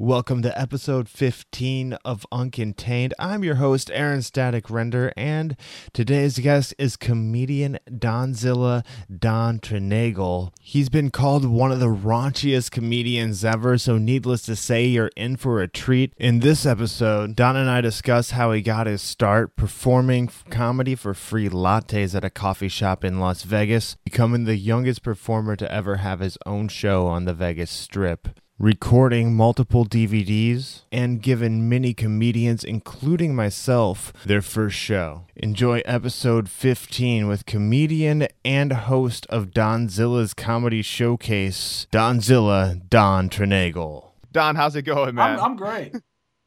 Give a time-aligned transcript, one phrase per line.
[0.00, 3.12] Welcome to episode 15 of Uncontained.
[3.18, 5.58] I'm your host, Aaron Static Render, and
[5.92, 8.82] today's guest is comedian Donzilla
[9.14, 10.54] Don Trenagle.
[10.58, 15.36] He's been called one of the raunchiest comedians ever, so needless to say, you're in
[15.36, 16.14] for a treat.
[16.16, 21.12] In this episode, Don and I discuss how he got his start performing comedy for
[21.12, 25.96] free lattes at a coffee shop in Las Vegas, becoming the youngest performer to ever
[25.96, 28.28] have his own show on the Vegas Strip
[28.60, 35.24] recording multiple DVDs, and given many comedians, including myself, their first show.
[35.34, 44.10] Enjoy episode 15 with comedian and host of Donzilla's Comedy Showcase, Donzilla Don Trenagle.
[44.30, 45.38] Don, how's it going, man?
[45.38, 45.94] I'm, I'm great.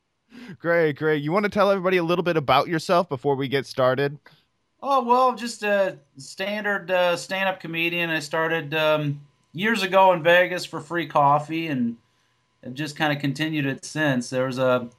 [0.59, 1.23] great, great.
[1.23, 4.19] You want to tell everybody a little bit about yourself before we get started?
[4.83, 8.11] Oh well, just a standard uh, stand-up comedian.
[8.11, 9.21] I started um,
[9.53, 11.97] years ago in Vegas for free coffee, and
[12.63, 14.29] have just kind of continued it since.
[14.29, 14.89] There was a,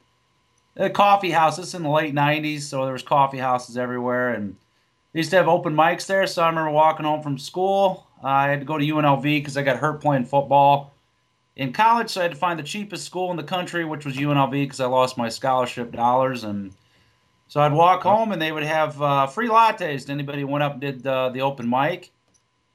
[0.77, 1.57] a coffee house.
[1.57, 4.57] This is in the late '90s, so there was coffee houses everywhere, and
[5.13, 6.27] they used to have open mics there.
[6.27, 8.07] So I remember walking home from school.
[8.23, 10.95] I had to go to UNLV because I got hurt playing football
[11.57, 14.17] in college, so I had to find the cheapest school in the country, which was
[14.17, 16.43] UNLV, because I lost my scholarship dollars.
[16.43, 16.73] And
[17.49, 20.65] so I'd walk home, and they would have uh, free lattes to anybody who went
[20.65, 22.11] up and did uh, the open mic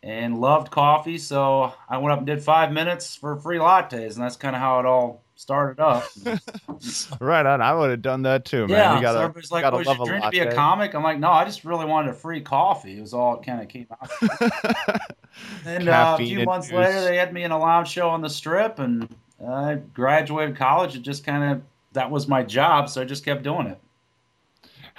[0.04, 1.18] and loved coffee.
[1.18, 4.62] So I went up and did five minutes for free lattes, and that's kind of
[4.62, 6.04] how it all started up.
[7.22, 7.62] right on.
[7.62, 8.70] I would have done that too, man.
[8.70, 8.96] Yeah.
[8.96, 11.20] You gotta, so everybody's like, "Was love your dream to be a comic?" I'm like,
[11.20, 13.88] "No, I just really wanted a free coffee." It was all it kind of came
[13.92, 15.02] out.
[15.66, 18.30] And uh, a few months later, they had me in a live show on the
[18.30, 19.08] Strip, and
[19.46, 20.96] I graduated college.
[20.96, 21.62] It just kind of
[21.94, 23.80] that was my job, so I just kept doing it.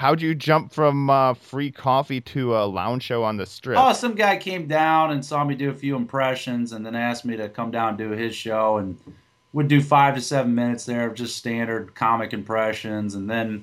[0.00, 3.78] How'd you jump from uh, free coffee to a lounge show on the strip?
[3.78, 7.26] Oh, some guy came down and saw me do a few impressions, and then asked
[7.26, 8.98] me to come down and do his show, and
[9.52, 13.62] would do five to seven minutes there of just standard comic impressions, and then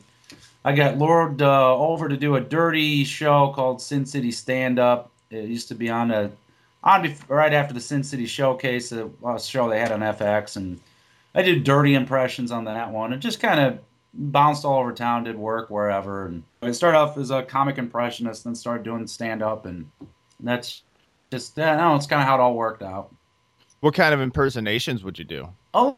[0.64, 5.10] I got lured uh, over to do a dirty show called Sin City Stand Up.
[5.32, 6.30] It used to be on a
[6.84, 10.80] on right after the Sin City Showcase, a, a show they had on FX, and
[11.34, 13.80] I did dirty impressions on that one, and just kind of
[14.18, 18.44] bounced all over town, did work wherever, and I started off as a comic impressionist,
[18.44, 19.90] then started doing stand up, and
[20.40, 20.84] that's
[21.32, 23.14] just I know, it's kind of how it all worked out.
[23.82, 25.48] What kind of impersonations would you do?
[25.74, 25.98] Oh,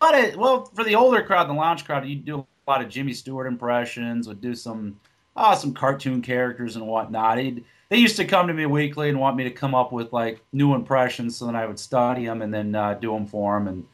[0.00, 2.88] but it, well, for the older crowd, the lounge crowd, you'd do a lot of
[2.88, 4.98] Jimmy Stewart impressions, would do some,
[5.36, 7.38] uh, some cartoon characters and whatnot.
[7.38, 10.12] He'd, they used to come to me weekly and want me to come up with
[10.12, 13.58] like new impressions, so then I would study them and then uh, do them for
[13.58, 13.68] them.
[13.68, 13.86] And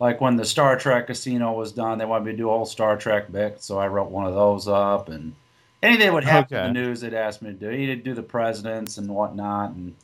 [0.00, 2.66] like when the Star Trek Casino was done, they wanted me to do a whole
[2.66, 5.08] Star Trek bit, so I wrote one of those up.
[5.08, 5.34] And
[5.82, 7.68] anything that would happen in the news, they'd ask me to do.
[7.68, 9.94] He'd do the presidents and whatnot, and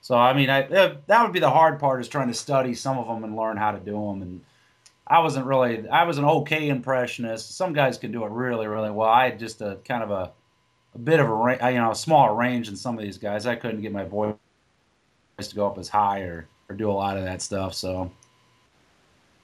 [0.00, 2.74] so I mean, I uh, that would be the hard part is trying to study
[2.74, 4.22] some of them and learn how to do them.
[4.22, 4.40] And
[5.06, 7.56] I wasn't really, I was an okay impressionist.
[7.56, 9.08] Some guys could do it really, really well.
[9.08, 10.32] I had just a kind of a,
[10.94, 13.46] a bit of a, you know, a smaller range than some of these guys.
[13.46, 14.34] I couldn't get my voice
[15.40, 17.72] to go up as high or, or do a lot of that stuff.
[17.74, 18.10] So,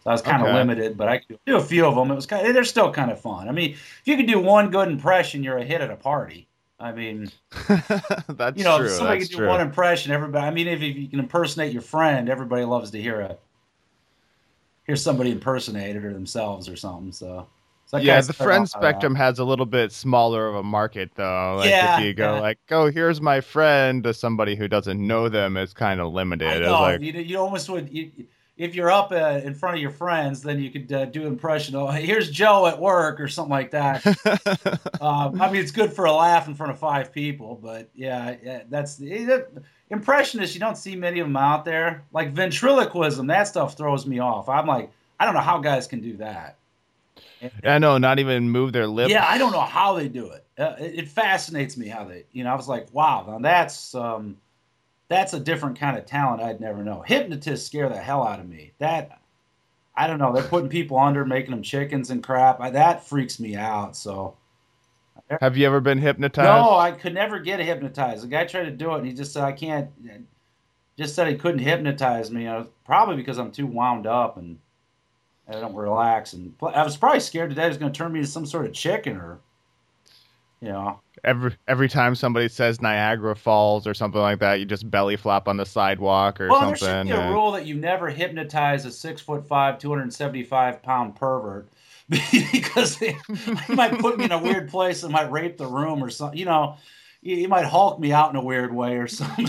[0.05, 0.53] so I was kind of Okay.
[0.53, 2.11] limited, but I could do a few of them.
[2.11, 3.49] It was kind of, they're still kind of fun.
[3.49, 6.49] I mean, if you could do one good impression, you're a hit at a party.
[6.79, 7.31] I mean,
[8.29, 8.87] that's you know, true.
[8.87, 9.49] somebody that's can do true.
[9.49, 10.47] one impression, everybody.
[10.47, 13.37] I mean, if, if you can impersonate your friend, everybody loves to hear a
[14.87, 17.13] hear somebody impersonated or themselves or something.
[17.13, 17.49] So,
[17.87, 19.05] so yeah, the friend off like that.
[19.05, 21.55] spectrum has a little bit smaller of a market, though.
[21.57, 22.41] Like Yeah, if you go yeah.
[22.41, 26.45] like, "Oh, here's my friend," to somebody who doesn't know them, it's kind of limited.
[26.53, 27.91] I know like, you, you almost would.
[27.93, 28.11] You,
[28.57, 31.75] if you're up uh, in front of your friends, then you could uh, do impression.
[31.75, 34.07] Oh, here's Joe at work or something like that.
[35.01, 38.37] um, I mean, it's good for a laugh in front of five people, but yeah,
[38.43, 39.49] yeah that's the that,
[39.91, 40.55] impressionists.
[40.55, 42.05] You don't see many of them out there.
[42.13, 44.49] Like ventriloquism, that stuff throws me off.
[44.49, 46.59] I'm like, I don't know how guys can do that.
[47.65, 49.11] I know, not even move their lips.
[49.11, 50.47] Yeah, I don't know how they do it.
[50.59, 51.01] Uh, it.
[51.01, 52.25] It fascinates me how they.
[52.33, 54.39] You know, I was like, wow, now that's um,
[55.09, 57.03] that's a different kind of talent I'd never know.
[57.07, 58.73] Hypnotists scare the hell out of me.
[58.79, 59.21] That
[59.97, 60.33] I don't know.
[60.33, 62.61] They're putting people under, making them chickens and crap.
[62.61, 63.97] I, that freaks me out.
[63.97, 64.37] So
[65.41, 66.47] Have you ever been hypnotized?
[66.47, 68.25] no, I could never get hypnotized.
[68.25, 69.91] The guy tried to do it, and he just said I can't.
[70.97, 72.47] Just said he couldn't hypnotize me.
[72.47, 74.59] I was, probably because I'm too wound up and
[75.49, 76.33] I don't relax.
[76.33, 78.47] And I was probably scared to death he was going to turn me into some
[78.47, 79.41] sort of chicken or,
[80.61, 81.01] you know.
[81.25, 85.49] Every every time somebody says Niagara Falls or something like that, you just belly flop
[85.49, 87.07] on the sidewalk or Well, there should something.
[87.07, 90.43] be a rule that you never hypnotize a six foot five, two hundred and seventy
[90.45, 91.69] five pound pervert
[92.09, 93.17] because he,
[93.67, 96.39] he might put me in a weird place and might rape the room or something.
[96.39, 96.77] You know,
[97.23, 99.49] he, he might hulk me out in a weird way or something.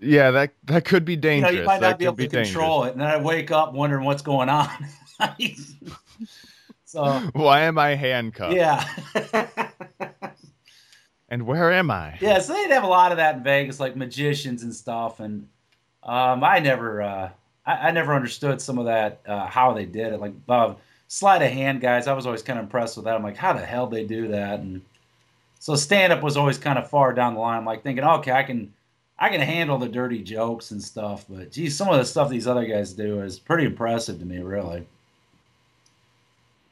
[0.00, 1.54] Yeah, that that could be You know, dangerous.
[1.54, 2.52] you might that not be could able to dangerous.
[2.52, 4.68] control it, and then I wake up wondering what's going on.
[6.84, 8.54] so Why am I handcuffed?
[8.54, 8.84] yeah.
[11.32, 12.18] And where am I?
[12.20, 15.18] Yeah, so they'd have a lot of that in Vegas, like magicians and stuff.
[15.18, 15.48] And
[16.02, 17.30] um, I never, uh,
[17.64, 20.20] I, I never understood some of that uh, how they did it.
[20.20, 20.74] Like uh,
[21.08, 23.14] sleight of hand guys, I was always kind of impressed with that.
[23.14, 24.60] I'm like, how the hell they do that?
[24.60, 24.82] And
[25.58, 27.56] so stand up was always kind of far down the line.
[27.56, 28.70] I'm like thinking, okay, I can,
[29.18, 31.24] I can handle the dirty jokes and stuff.
[31.30, 34.40] But geez, some of the stuff these other guys do is pretty impressive to me,
[34.40, 34.86] really.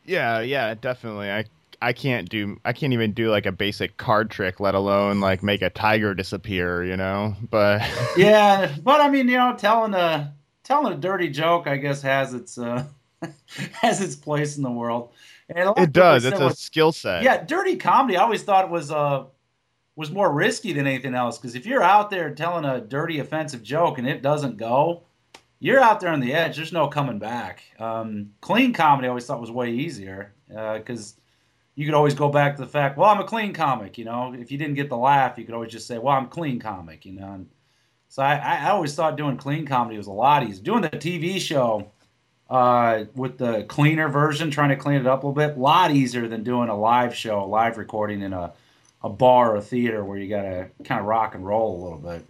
[0.05, 1.31] Yeah, yeah, definitely.
[1.31, 1.47] I
[1.83, 5.43] I can't do I can't even do like a basic card trick, let alone like
[5.43, 7.35] make a tiger disappear, you know?
[7.51, 7.83] But
[8.17, 12.35] yeah, but I mean, you know, telling a telling a dirty joke, I guess, has
[12.35, 12.85] its uh,
[13.73, 15.13] has its place in the world.
[15.49, 16.25] And a lot of it does.
[16.25, 17.23] It's a skill set.
[17.23, 18.17] yeah, dirty comedy.
[18.17, 19.25] I always thought was uh
[19.97, 23.63] was more risky than anything else because if you're out there telling a dirty, offensive
[23.63, 25.03] joke and it doesn't go,
[25.59, 26.57] you're out there on the edge.
[26.57, 27.63] There's no coming back.
[27.79, 31.20] Um, clean comedy, I always thought was way easier because
[31.81, 33.97] you could always go back to the fact, well, I'm a clean comic.
[33.97, 36.27] You know, if you didn't get the laugh, you could always just say, well, I'm
[36.27, 37.07] a clean comic.
[37.07, 37.49] You know, and
[38.11, 40.63] so I, I always thought doing clean comedy was a lot easier.
[40.63, 41.91] Doing the TV show
[42.51, 45.91] uh, with the cleaner version, trying to clean it up a little bit, a lot
[45.91, 48.53] easier than doing a live show, a live recording in a,
[49.03, 51.83] a bar or a theater where you got to kind of rock and roll a
[51.83, 52.27] little bit.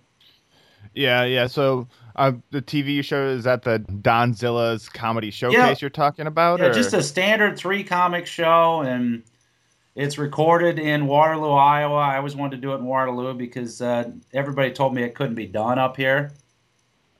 [0.95, 1.49] Yeah, yeah.
[1.49, 6.61] So uh, the TV show is that the Donzilla's comedy showcase you're talking about?
[6.61, 6.73] Yeah, or?
[6.73, 9.25] just a standard three comic show, and
[10.01, 11.97] it's recorded in Waterloo, Iowa.
[11.97, 15.35] I always wanted to do it in Waterloo because uh, everybody told me it couldn't
[15.35, 16.33] be done up here.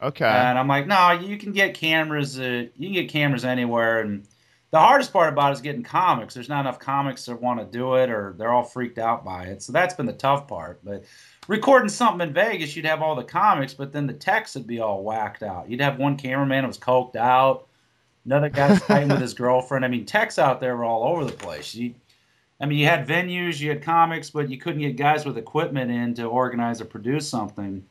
[0.01, 0.25] okay.
[0.25, 2.41] And I'm like, no, you can get cameras.
[2.41, 4.01] Uh, you can get cameras anywhere.
[4.01, 4.27] And
[4.71, 6.33] the hardest part about it is getting comics.
[6.33, 9.45] There's not enough comics that want to do it, or they're all freaked out by
[9.45, 9.63] it.
[9.63, 10.81] So that's been the tough part.
[10.83, 11.05] But
[11.49, 14.81] recording something in Vegas, you'd have all the comics, but then the text would be
[14.81, 15.69] all whacked out.
[15.69, 17.67] You'd have one cameraman that was coked out,
[18.25, 19.85] another guy fighting with his girlfriend.
[19.85, 21.75] I mean, texts out there were all over the place.
[21.75, 21.95] You,
[22.61, 25.91] I mean, you had venues, you had comics, but you couldn't get guys with equipment
[25.91, 27.85] in to organize or produce something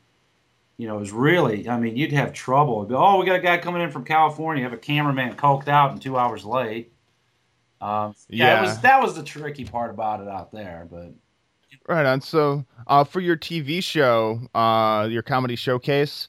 [0.80, 2.82] you know, it was really, I mean, you'd have trouble.
[2.86, 5.68] Be, oh, we got a guy coming in from California, You have a cameraman coked
[5.68, 6.90] out and two hours late.
[7.82, 8.58] Um, yeah, Yeah.
[8.60, 10.88] It was, that was the tricky part about it out there.
[10.90, 11.12] But
[11.86, 12.22] Right on.
[12.22, 16.28] So, uh, for your TV show, uh, your comedy showcase,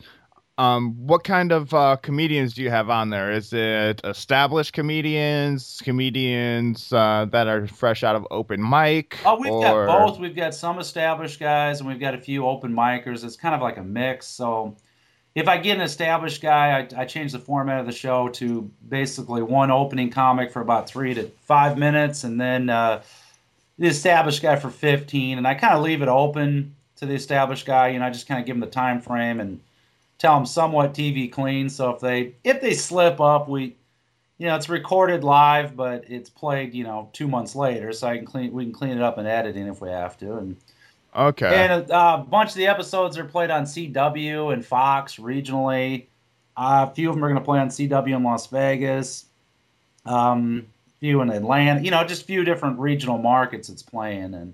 [0.61, 3.31] um, what kind of uh, comedians do you have on there?
[3.31, 9.17] Is it established comedians, comedians uh, that are fresh out of open mic?
[9.25, 10.19] oh, we've or- got both.
[10.19, 13.23] We've got some established guys and we've got a few open micers.
[13.23, 14.27] It's kind of like a mix.
[14.27, 14.75] So
[15.33, 18.69] if I get an established guy, I, I change the format of the show to
[18.87, 23.01] basically one opening comic for about three to five minutes, and then uh,
[23.79, 25.39] the established guy for 15.
[25.39, 27.87] And I kind of leave it open to the established guy.
[27.87, 29.59] You know, I just kind of give him the time frame and
[30.21, 31.67] tell them somewhat TV clean.
[31.67, 33.75] So if they if they slip up, we
[34.37, 38.17] you know it's recorded live, but it's played you know two months later, so I
[38.17, 40.37] can clean we can clean it up in editing if we have to.
[40.37, 40.55] And
[41.13, 41.53] Okay.
[41.53, 46.05] and uh, a bunch of the episodes are played on CW and Fox regionally.
[46.55, 49.25] Uh, a few of them are going to play on CW in Las Vegas.
[50.05, 50.67] Um,
[51.01, 51.81] few in Atlanta.
[51.81, 54.53] You know, just a few different regional markets it's playing and.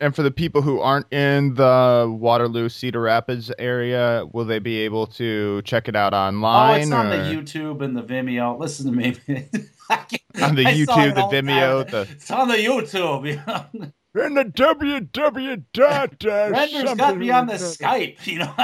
[0.00, 4.80] And for the people who aren't in the Waterloo, Cedar Rapids area, will they be
[4.80, 6.80] able to check it out online?
[6.80, 8.58] Oh, it's on the YouTube and the Vimeo.
[8.58, 9.16] Listen to me.
[10.42, 13.28] On the I YouTube, the Vimeo, the- It's on the YouTube.
[13.28, 13.92] You know?
[14.24, 16.24] In the www dot.
[16.24, 18.26] uh, Render's got me on the Skype.
[18.26, 18.54] You know.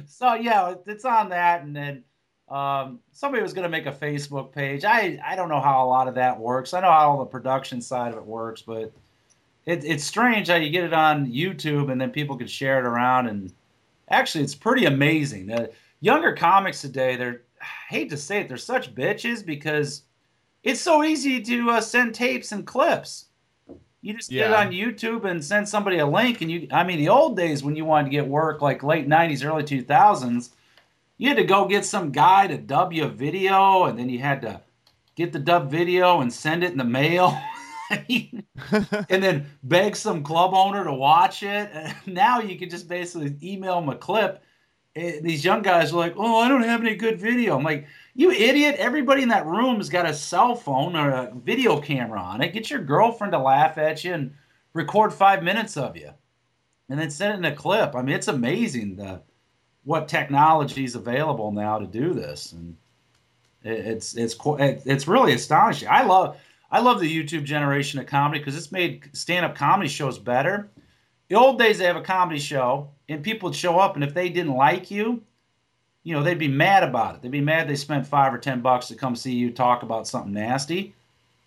[0.06, 2.04] so yeah, it's on that, and then
[2.48, 4.84] um, somebody was going to make a Facebook page.
[4.84, 6.74] I I don't know how a lot of that works.
[6.74, 8.92] I know how the production side of it works, but
[9.66, 12.86] it, it's strange how you get it on YouTube and then people can share it
[12.86, 13.26] around.
[13.26, 13.52] And
[14.08, 15.46] actually, it's pretty amazing.
[15.46, 15.70] The
[16.00, 20.02] younger comics today, they're I hate to say it, they're such bitches because
[20.62, 23.26] it's so easy to uh, send tapes and clips.
[24.02, 26.68] You just get it on YouTube and send somebody a link, and you.
[26.70, 29.64] I mean, the old days when you wanted to get work, like late '90s, early
[29.64, 30.50] 2000s,
[31.18, 34.20] you had to go get some guy to dub you a video, and then you
[34.20, 34.60] had to
[35.16, 37.36] get the dub video and send it in the mail.
[39.10, 41.70] And then beg some club owner to watch it.
[41.72, 44.42] And Now you can just basically email them a clip.
[44.96, 47.86] Eh, These young guys are like, "Oh, I don't have any good video." I'm like,
[48.14, 48.76] "You idiot!
[48.78, 52.52] Everybody in that room has got a cell phone or a video camera on it.
[52.54, 54.34] Get your girlfriend to laugh at you and
[54.72, 56.10] record five minutes of you,
[56.88, 59.22] and then send it in a clip." I mean, it's amazing the
[59.84, 62.76] what technology is available now to do this, and
[63.62, 65.88] it's it's it's really astonishing.
[65.88, 66.38] I love
[66.70, 70.68] I love the YouTube generation of comedy because it's made stand up comedy shows better.
[71.28, 74.14] the old days they have a comedy show and people would show up and if
[74.14, 75.22] they didn't like you,
[76.02, 77.22] you know, they'd be mad about it.
[77.22, 80.06] They'd be mad they spent five or ten bucks to come see you talk about
[80.08, 80.94] something nasty.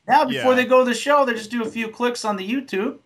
[0.08, 0.56] Now before Yeah.
[0.58, 3.00] they go to the show, they just do a few clicks on the YouTube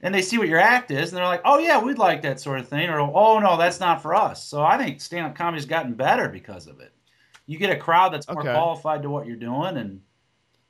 [0.00, 2.40] and they see what your act is and they're like, Oh yeah, we'd like that
[2.40, 4.44] sort of thing or oh no, that's not for us.
[4.44, 6.92] So I think stand up comedy's gotten better because of it.
[7.46, 8.52] You get a crowd that's more Okay.
[8.52, 10.00] qualified to what you're doing and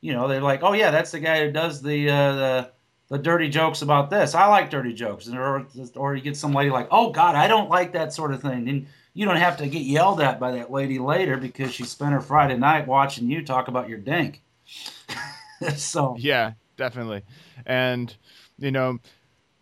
[0.04, 2.70] you know, they're like, Oh yeah, that's the guy who does the uh, the
[3.08, 4.34] the dirty jokes about this.
[4.34, 5.28] I like dirty jokes.
[5.28, 8.40] Or, or you get some lady like, oh, God, I don't like that sort of
[8.40, 8.68] thing.
[8.68, 12.12] And you don't have to get yelled at by that lady later because she spent
[12.12, 14.42] her Friday night watching you talk about your dink.
[15.76, 17.23] so, Yeah, definitely.
[17.64, 18.14] And
[18.58, 18.99] you know,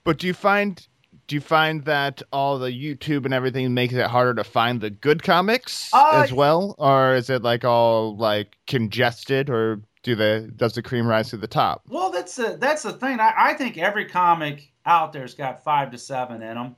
[0.05, 0.85] but do you find
[1.29, 4.91] do you find that all the YouTube and everything makes it harder to find the
[4.91, 10.51] good comics Uh, as well, or is it like all like congested, or do the
[10.57, 11.83] does the cream rise to the top?
[11.89, 13.21] well, that's a, that's the thing.
[13.21, 16.77] I, I think every comic out there's got five to seven in them.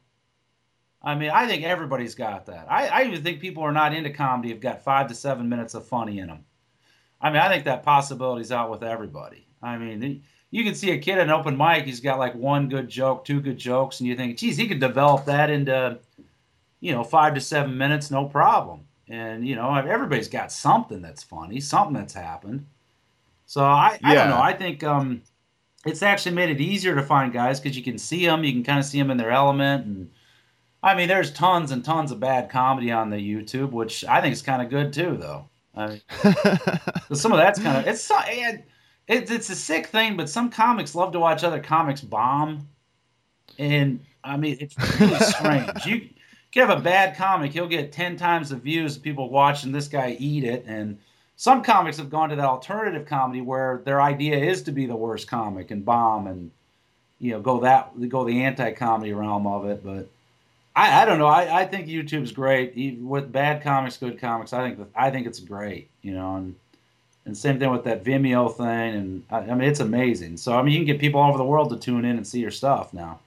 [1.03, 2.67] I mean, I think everybody's got that.
[2.71, 5.49] I, I even think people who are not into comedy have got five to seven
[5.49, 6.45] minutes of funny in them.
[7.21, 9.47] I mean, I think that possibility's out with everybody.
[9.63, 12.69] I mean, you can see a kid at an open mic, he's got like one
[12.69, 15.99] good joke, two good jokes, and you think, geez, he could develop that into,
[16.81, 18.87] you know, five to seven minutes, no problem.
[19.09, 22.67] And, you know, everybody's got something that's funny, something that's happened.
[23.47, 24.41] So I, I don't know.
[24.41, 25.23] I think um,
[25.85, 28.65] it's actually made it easier to find guys because you can see them, you can
[28.65, 29.87] kind of see them in their element.
[29.87, 30.11] And
[30.83, 34.33] I mean, there's tons and tons of bad comedy on the YouTube, which I think
[34.33, 35.49] is kind of good too, though.
[35.75, 36.01] I mean,
[37.13, 38.11] some of that's kind of it's
[39.09, 42.69] it's it's a sick thing, but some comics love to watch other comics bomb,
[43.59, 45.85] and I mean it's really strange.
[45.85, 46.09] You
[46.53, 49.89] can have a bad comic, he'll get ten times the views of people watching this
[49.89, 50.99] guy eat it, and
[51.37, 54.97] some comics have gone to that alternative comedy where their idea is to be the
[54.97, 56.51] worst comic and bomb and
[57.19, 60.09] you know go that go the anti-comedy realm of it, but.
[60.77, 61.27] I, I don't know.
[61.27, 62.77] I, I think YouTube's great.
[62.77, 64.53] Even with bad comics, good comics.
[64.53, 65.89] I think I think it's great.
[66.03, 66.57] You know, and
[67.27, 68.95] and same thing with that Vimeo thing.
[68.95, 70.37] And I, I mean, it's amazing.
[70.37, 72.27] So I mean, you can get people all over the world to tune in and
[72.27, 73.21] see your stuff now.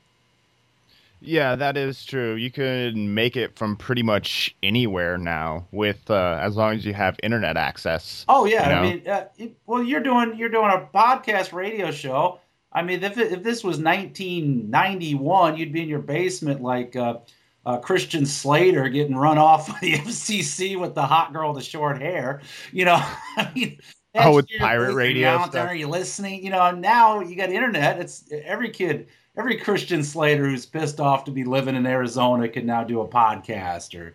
[1.19, 2.35] Yeah, that is true.
[2.35, 6.93] You can make it from pretty much anywhere now, with uh, as long as you
[6.93, 8.23] have internet access.
[8.27, 11.89] Oh yeah, You I mean, uh, it, well, you're doing you're doing a podcast radio
[11.91, 12.39] show.
[12.71, 17.19] I mean, if it, if this was 1991, you'd be in your basement like uh,
[17.65, 21.69] uh, Christian Slater getting run off by the FCC with the hot girl with the
[21.69, 22.41] short hair.
[22.71, 22.95] You know,
[23.37, 23.79] I mean.
[24.19, 26.43] Oh, with pirate radio out there, you listening.
[26.43, 27.99] You know, now you got internet.
[27.99, 32.65] It's every kid, every Christian Slater who's pissed off to be living in Arizona can
[32.65, 34.13] now do a podcast or,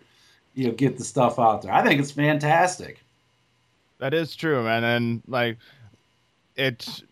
[0.53, 1.73] you know, get the stuff out there.
[1.73, 2.99] I think it's fantastic.
[3.99, 5.57] That is true, man, and like
[6.55, 7.03] it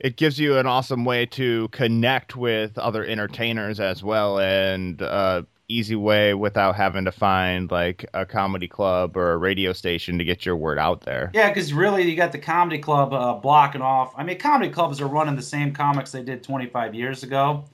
[0.00, 5.42] it gives you an awesome way to connect with other entertainers as well, and uh,
[5.70, 10.24] easy way without having to find like a comedy club or a radio station to
[10.24, 11.30] get your word out there.
[11.32, 14.12] Yeah, because really, you got the comedy club uh, blocking off.
[14.16, 17.64] I mean, comedy clubs are running the same comics they did 25 years ago.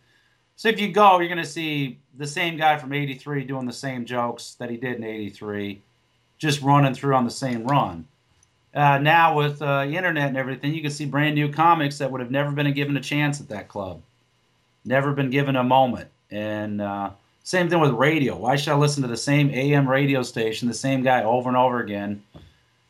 [0.57, 3.73] So if you go, you're going to see the same guy from 83 doing the
[3.73, 5.83] same jokes that he did in 83,
[6.39, 8.07] just running through on the same run.
[8.75, 12.21] Uh, now, with uh, internet and everything, you can see brand new comics that would
[12.21, 14.03] have never been given a chance at that club,
[14.85, 16.11] never been given a moment.
[16.31, 17.11] And uh,
[17.47, 18.37] same thing with radio.
[18.37, 21.57] Why should I listen to the same AM radio station, the same guy over and
[21.57, 22.23] over again?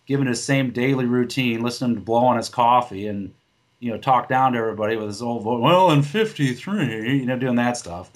[0.06, 3.34] giving his same daily routine, listening to blow on his coffee and
[3.80, 5.60] you know talk down to everybody with his old voice.
[5.60, 8.10] Well, in '53, you know, doing that stuff.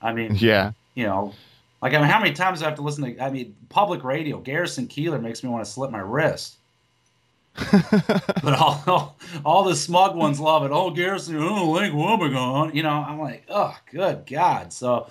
[0.00, 1.34] I mean, Yeah, you know,
[1.80, 3.22] like I mean, how many times do I have to listen to?
[3.22, 4.38] I mean, public radio.
[4.38, 6.56] Garrison Keillor makes me want to slip my wrist.
[7.70, 10.70] but all, all, all the smug ones love it.
[10.72, 12.74] Oh, Garrison, oh, Lake Wobegon.
[12.74, 14.72] You know, I'm like, oh, good God.
[14.72, 15.08] So,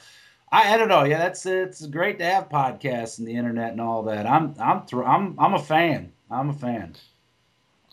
[0.52, 1.04] I, I don't know.
[1.04, 4.26] Yeah, that's it's great to have podcasts and the internet and all that.
[4.28, 6.12] I'm I'm thr- I'm I'm a fan.
[6.30, 6.96] I'm a fan.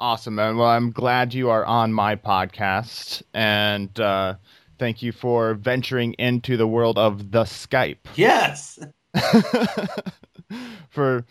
[0.01, 0.57] awesome, man.
[0.57, 4.35] Well, I'm glad you are on my podcast, and uh,
[4.79, 7.99] thank you for venturing into the world of the Skype.
[8.17, 8.79] Yes.
[10.91, 11.25] for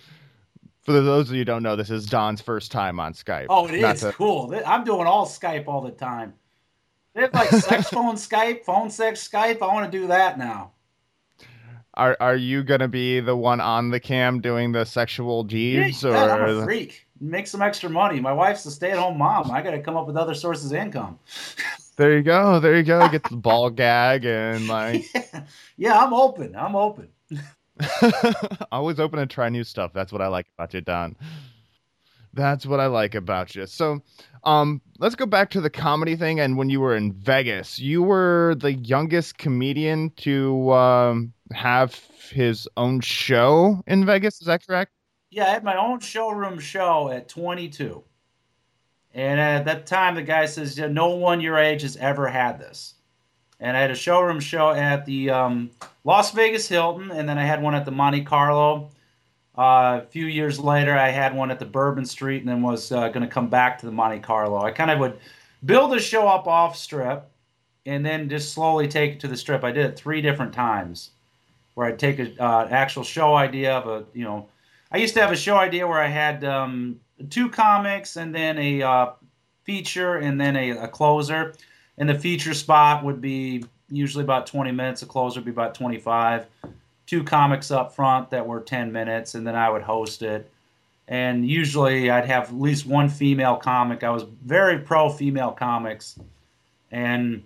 [0.84, 3.48] for those of you who don't know, this is Don's first time on Skype.
[3.50, 4.54] Oh, it Not is to- cool.
[4.66, 6.34] I'm doing all Skype all the time.
[7.14, 9.62] They have like sex phone Skype, phone sex Skype.
[9.62, 10.72] I want to do that now.
[11.98, 16.36] Are are you gonna be the one on the cam doing the sexual G's Yeah,
[16.36, 17.08] I'm a freak.
[17.20, 18.20] Make some extra money.
[18.20, 19.50] My wife's a stay-at-home mom.
[19.50, 21.18] I got to come up with other sources of income.
[21.96, 25.06] there you go, there you go, get the ball gag and like
[25.78, 26.56] yeah, I'm open.
[26.56, 27.10] I'm open.
[28.72, 29.92] always open to try new stuff.
[29.92, 31.16] That's what I like about you, Don.
[32.34, 33.66] That's what I like about you.
[33.66, 34.04] So,
[34.44, 36.40] um, let's go back to the comedy thing.
[36.40, 42.00] And when you were in Vegas, you were the youngest comedian to um, have
[42.32, 44.42] his own show in Vegas.
[44.42, 44.92] Is that correct?
[45.30, 48.04] Yeah, I had my own showroom show at 22.
[49.14, 52.60] And at that time, the guy says, yeah, no one your age has ever had
[52.60, 52.96] this.
[53.60, 55.72] And I had a showroom show at the um,
[56.04, 58.92] Las Vegas Hilton, and then I had one at the Monte Carlo.
[59.58, 62.92] Uh, a few years later, I had one at the Bourbon Street, and then was
[62.92, 64.62] uh, going to come back to the Monte Carlo.
[64.62, 65.20] I kind of would
[65.66, 67.28] build a show up off strip,
[67.88, 69.64] and then just slowly take it to the strip.
[69.64, 71.10] I did it three different times,
[71.78, 74.50] where I'd take an uh, actual show idea of a, you know,
[74.92, 78.58] I used to have a show idea where I had um, two comics and then
[78.58, 79.12] a uh,
[79.64, 81.54] feature and then a, a closer,
[82.00, 85.02] and the feature spot would be usually about 20 minutes.
[85.02, 86.48] The closer would be about 25
[87.06, 90.50] two comics up front that were 10 minutes, and then I would host it.
[91.08, 94.04] And usually I'd have at least one female comic.
[94.04, 96.20] I was very pro female comics,
[96.92, 97.44] and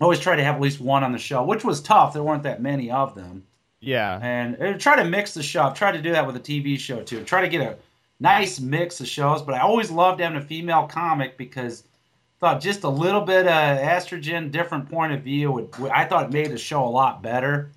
[0.00, 2.14] always try to have at least one on the show, which was tough.
[2.14, 3.44] There weren't that many of them.
[3.80, 4.18] Yeah.
[4.22, 5.72] And try to mix the show.
[5.74, 7.22] Try to do that with a TV show too.
[7.24, 7.76] Try to get a
[8.20, 9.42] nice mix of shows.
[9.42, 13.46] But I always loved having a female comic because I thought just a little bit
[13.46, 15.74] of estrogen, different point of view would.
[15.92, 17.70] I thought it made the show a lot better.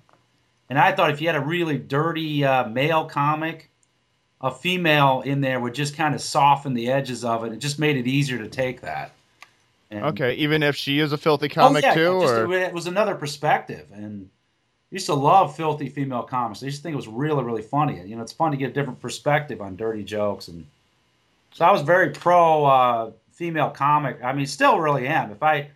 [0.68, 3.70] And I thought if you had a really dirty uh, male comic,
[4.40, 7.52] a female in there would just kind of soften the edges of it.
[7.52, 9.12] It just made it easier to take that.
[9.90, 12.86] And, okay, even if she is a filthy comic oh, yeah, too, or it was
[12.86, 13.88] another perspective.
[13.92, 14.30] And
[14.90, 16.62] used to love filthy female comics.
[16.62, 18.00] I used to think it was really, really funny.
[18.06, 20.48] You know, it's fun to get a different perspective on dirty jokes.
[20.48, 20.66] And
[21.52, 24.18] so I was very pro uh, female comic.
[24.22, 25.30] I mean, still really am.
[25.30, 25.70] If I,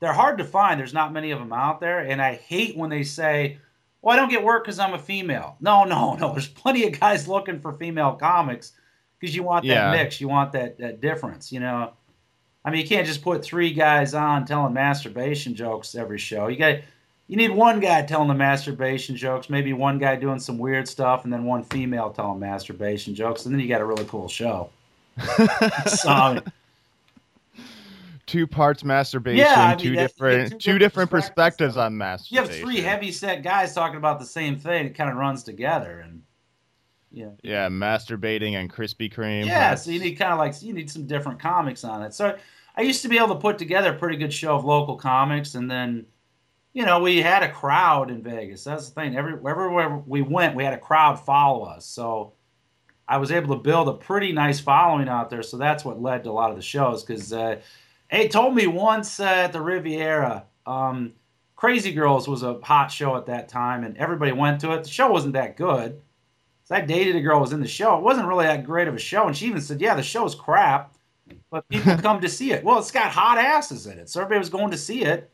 [0.00, 0.78] they're hard to find.
[0.78, 3.58] There's not many of them out there, and I hate when they say
[4.06, 5.56] well, I don't get work because I'm a female.
[5.60, 6.32] No, no, no.
[6.32, 8.72] There's plenty of guys looking for female comics
[9.18, 9.90] because you want that yeah.
[9.90, 11.92] mix, you want that, that difference, you know.
[12.64, 16.46] I mean, you can't just put three guys on telling masturbation jokes every show.
[16.46, 16.80] You got
[17.28, 21.24] you need one guy telling the masturbation jokes, maybe one guy doing some weird stuff,
[21.24, 24.70] and then one female telling masturbation jokes, and then you got a really cool show.
[25.86, 26.40] so,
[28.26, 32.44] two parts masturbation, yeah, I mean, two different two, two, different, perspectives on masturbation.
[32.44, 34.86] You have three heavy set guys talking about the same thing.
[34.86, 36.22] It kind of runs together, and
[37.10, 39.46] yeah, yeah, masturbating and Krispy Kreme.
[39.46, 42.14] Yeah, so you need kind of like you need some different comics on it.
[42.14, 42.36] So
[42.76, 45.56] I used to be able to put together a pretty good show of local comics,
[45.56, 46.06] and then
[46.76, 48.64] you know we had a crowd in Vegas.
[48.64, 49.16] That's the thing.
[49.16, 51.86] Every everywhere we went, we had a crowd follow us.
[51.86, 52.32] So.
[53.08, 56.24] I was able to build a pretty nice following out there, so that's what led
[56.24, 57.04] to a lot of the shows.
[57.04, 57.60] Because uh,
[58.08, 61.12] Hey, told me once uh, at the Riviera, um,
[61.56, 64.84] Crazy Girls was a hot show at that time, and everybody went to it.
[64.84, 66.00] The show wasn't that good.
[66.64, 67.96] So I dated a girl who was in the show.
[67.96, 70.34] It wasn't really that great of a show, and she even said, "Yeah, the show's
[70.36, 70.94] crap,
[71.50, 74.38] but people come to see it." Well, it's got hot asses in it, so everybody
[74.38, 75.32] was going to see it.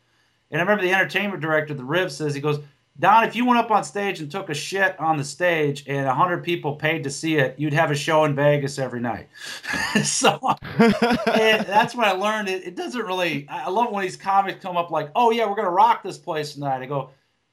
[0.53, 2.61] And I remember the entertainment director, the Riv, says he goes,
[3.01, 6.07] Don, if you went up on stage and took a shit on the stage and
[6.07, 9.29] 100 people paid to see it, you'd have a show in Vegas every night.
[10.05, 10.39] so
[10.79, 12.67] that's when I learned it.
[12.67, 15.65] It doesn't really, I love when these comics come up like, oh, yeah, we're going
[15.65, 16.83] to rock this place tonight.
[16.83, 17.09] I go,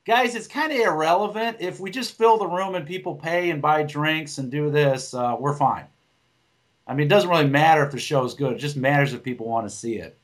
[0.05, 1.57] guys, it's kind of irrelevant.
[1.61, 5.13] If we just fill the room and people pay and buy drinks and do this,
[5.13, 5.85] uh, we're fine.
[6.85, 8.53] I mean, it doesn't really matter if the show is good.
[8.53, 10.18] It just matters if people want to see it.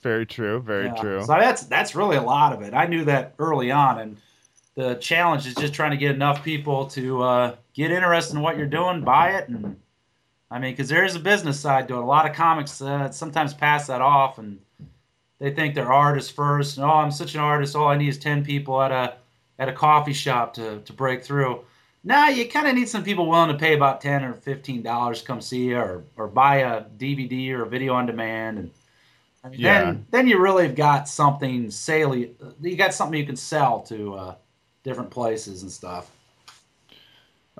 [0.00, 0.60] Very true.
[0.60, 0.94] Very yeah.
[0.94, 1.20] true.
[1.22, 2.74] So that's that's really a lot of it.
[2.74, 4.16] I knew that early on, and
[4.74, 8.56] the challenge is just trying to get enough people to uh, get interested in what
[8.56, 9.76] you're doing, buy it, and
[10.50, 11.98] I mean, because there is a business side to it.
[11.98, 14.58] A lot of comics uh, sometimes pass that off, and
[15.38, 16.78] they think they're artists first.
[16.78, 17.76] And, oh, I'm such an artist.
[17.76, 19.16] All I need is ten people at a
[19.58, 21.64] at a coffee shop to to break through.
[22.04, 25.20] Now you kind of need some people willing to pay about ten or fifteen dollars
[25.20, 28.70] to come see you, or or buy a DVD or a video on demand, and
[29.48, 29.84] I mean, yeah.
[29.84, 32.36] Then, then you really have got something salient.
[32.60, 34.34] You got something you can sell to uh,
[34.84, 36.10] different places and stuff.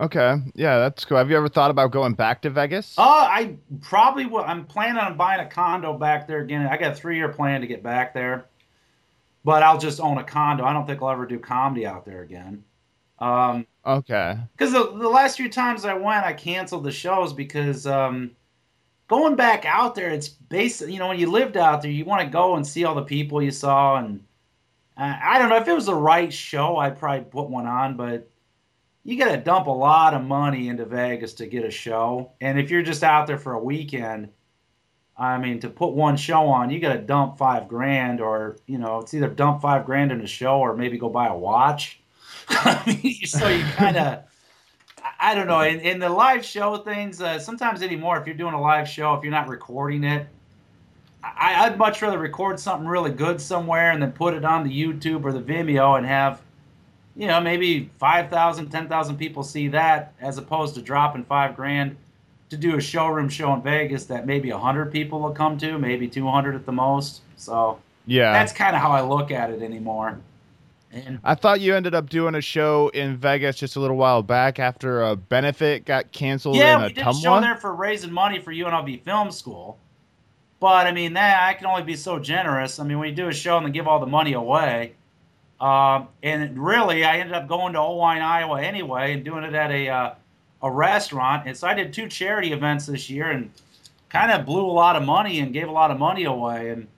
[0.01, 1.17] Okay, yeah, that's cool.
[1.17, 2.97] Have you ever thought about going back to Vegas?
[2.97, 4.45] Uh, I probably will.
[4.45, 6.67] I'm planning on buying a condo back there again.
[6.67, 8.47] I got a three year plan to get back there,
[9.45, 10.65] but I'll just own a condo.
[10.65, 12.63] I don't think I'll ever do comedy out there again.
[13.19, 14.37] Um, okay.
[14.53, 18.31] Because the, the last few times I went, I canceled the shows because um,
[19.09, 22.23] going back out there, it's basically, you know, when you lived out there, you want
[22.23, 23.97] to go and see all the people you saw.
[23.97, 24.25] And
[24.97, 27.97] uh, I don't know if it was the right show, I'd probably put one on,
[27.97, 28.31] but
[29.05, 32.33] you got to dump a lot of money into Vegas to get a show.
[32.41, 34.29] And if you're just out there for a weekend,
[35.17, 38.79] I mean, to put one show on, you got to dump five grand, or you
[38.79, 42.01] know, it's either dump five grand in a show or maybe go buy a watch.
[42.51, 44.23] I mean, so you kind of
[45.21, 45.61] I don't know.
[45.61, 49.15] In, in the live show things, uh, sometimes anymore, if you're doing a live show,
[49.15, 50.27] if you're not recording it,
[51.25, 54.71] I, I'd much rather record something really good somewhere and then put it on the
[54.71, 56.41] YouTube or the Vimeo and have,
[57.17, 61.97] you know, maybe 5,000, 10,000 people see that as opposed to dropping five grand
[62.51, 66.07] to do a showroom show in Vegas that maybe 100 people will come to, maybe
[66.07, 67.23] 200 at the most.
[67.37, 68.33] So Yeah.
[68.33, 70.19] that's kind of how I look at it anymore.
[70.91, 74.23] And I thought you ended up doing a show in Vegas just a little while
[74.23, 78.13] back after a benefit got canceled yeah, in we did a show there for raising
[78.13, 79.79] money for UNLV Film School.
[80.61, 82.79] But I mean, that I can only be so generous.
[82.79, 84.95] I mean, when you do a show and then give all the money away,
[85.61, 89.71] um, and really, I ended up going to Oelwein, Iowa anyway, and doing it at
[89.71, 90.15] a uh,
[90.63, 91.47] a restaurant.
[91.47, 93.51] And so I did two charity events this year, and
[94.09, 96.71] kind of blew a lot of money and gave a lot of money away.
[96.71, 96.89] And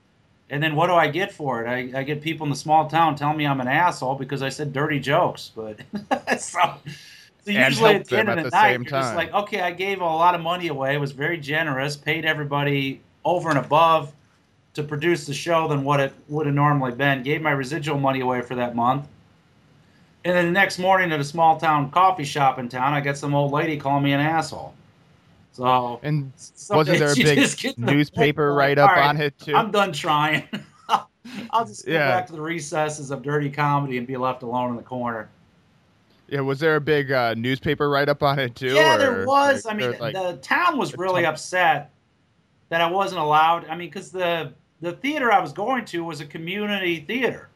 [0.51, 1.67] and then what do I get for it?
[1.67, 4.49] I, I get people in the small town telling me I'm an asshole because I
[4.49, 5.49] said dirty jokes.
[5.55, 5.79] But
[6.41, 6.59] so,
[7.45, 9.71] so usually at the end of the, the night, same you're just like, okay, I
[9.71, 14.11] gave a lot of money away, was very generous, paid everybody over and above
[14.73, 17.23] to produce the show than what it would have normally been.
[17.23, 19.07] Gave my residual money away for that month.
[20.25, 23.17] And then the next morning at a small town coffee shop in town, I got
[23.17, 24.73] some old lady calling me an asshole.
[25.53, 26.31] So And
[26.69, 29.55] wasn't there a big just get to the newspaper write up right, on it too?
[29.55, 30.47] I'm done trying.
[31.51, 32.07] I'll just go Yeah.
[32.07, 35.29] back to the recesses of dirty comedy and be left alone in the corner.
[36.27, 38.73] yeah, was there a big uh, newspaper write up on it too?
[38.73, 39.65] Yeah, or, there was.
[39.65, 41.91] like, I mean, like, the town was really ton- upset
[42.69, 43.65] that I wasn't allowed.
[43.67, 47.49] I mean, because the the theater I was going to was a community theater,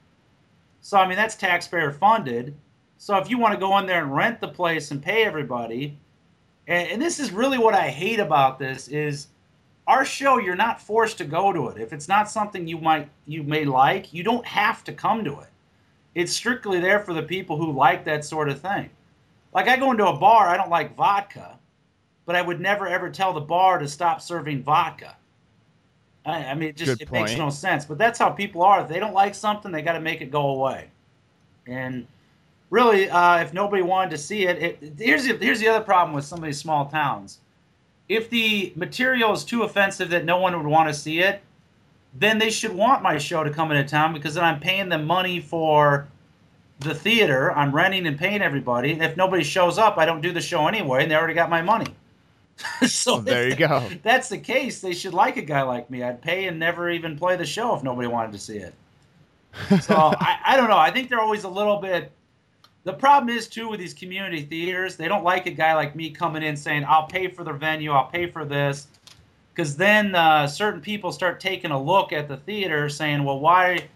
[0.82, 2.54] so I mean that's taxpayer funded.
[2.98, 5.98] So if you want to go in there and rent the place and pay everybody,
[6.68, 9.28] and, and this is really what I hate about this is
[9.88, 10.40] our show.
[10.40, 13.66] You're not forced to go to it if it's not something you might you may
[13.66, 14.14] like.
[14.14, 15.50] You don't have to come to it.
[16.16, 18.90] It's strictly there for the people who like that sort of thing.
[19.54, 21.58] Like I go into a bar, I don't like vodka,
[22.26, 25.16] but I would never ever tell the bar to stop serving vodka.
[26.26, 27.86] I, I mean, it just Good it makes no sense.
[27.86, 28.82] But that's how people are.
[28.82, 30.90] If they don't like something, they got to make it go away.
[31.68, 32.08] And
[32.70, 36.16] really, uh, if nobody wanted to see it, it here's the, here's the other problem
[36.16, 37.40] with some of these small towns.
[38.08, 41.42] If the material is too offensive that no one would want to see it,
[42.14, 45.06] then they should want my show to come into town because then I'm paying them
[45.06, 46.08] money for
[46.80, 47.52] the theater.
[47.54, 48.92] I'm renting and paying everybody.
[48.92, 51.50] And if nobody shows up, I don't do the show anyway, and they already got
[51.50, 51.88] my money.
[52.88, 53.88] so there you go.
[54.04, 54.80] That's the case.
[54.80, 56.04] They should like a guy like me.
[56.04, 58.74] I'd pay and never even play the show if nobody wanted to see it.
[59.82, 60.78] So I, I don't know.
[60.78, 62.12] I think they're always a little bit.
[62.86, 66.12] The problem is too with these community theaters, they don't like a guy like me
[66.12, 68.88] coming in saying, "I'll pay for the venue, I'll pay for this,"
[69.54, 73.90] because then uh, certain people start taking a look at the theater, saying, "Well, why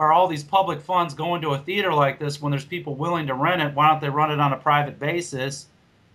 [0.00, 3.28] are all these public funds going to a theater like this when there's people willing
[3.28, 3.74] to rent it?
[3.74, 5.68] Why don't they run it on a private basis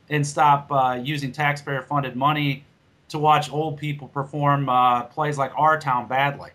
[0.10, 2.66] and stop uh, using taxpayer-funded money
[3.08, 6.50] to watch old people perform uh, plays like Our Town badly?"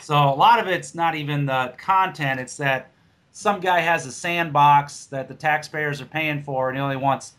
[0.00, 2.90] So a lot of it's not even the content; it's that
[3.36, 7.34] some guy has a sandbox that the taxpayers are paying for, and he only wants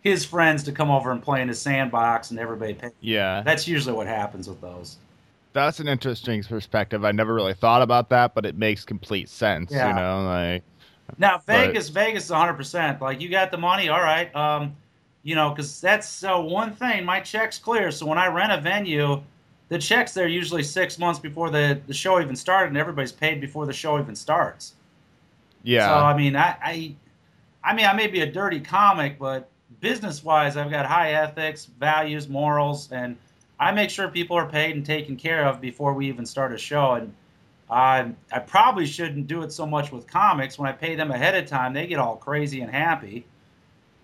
[0.00, 2.90] his friends to come over and play in his sandbox, and everybody pays.
[3.00, 4.96] Yeah, That's usually what happens with those.
[5.52, 7.04] that's an interesting perspective.
[7.04, 9.70] I never really thought about that, but it makes complete sense.
[9.70, 9.90] Yeah.
[9.90, 10.62] You know, like
[11.16, 12.54] Now But- Vegas, Vegas is 100.
[12.54, 14.34] percent Like you got the money, all right.
[14.34, 14.74] Um,
[15.22, 17.04] you know, because that's so one thing.
[17.04, 19.22] My check's clear, so when I rent a venue,
[19.68, 23.40] the checks there usually six months before the the show even started, and everybody's paid
[23.40, 24.72] before the show even starts.
[25.66, 26.94] Yeah, So I mean, I, I,
[27.64, 29.48] I mean, I may be a dirty comic, but
[29.80, 33.16] business-wise, I've got high ethics, values, morals, and
[33.58, 36.58] I make sure people are paid and taken care of before we even start a
[36.58, 36.92] show.
[36.92, 37.12] And
[37.68, 40.56] I, I probably shouldn't do it so much with comics.
[40.56, 43.26] When I pay them ahead of time, they get all crazy and happy.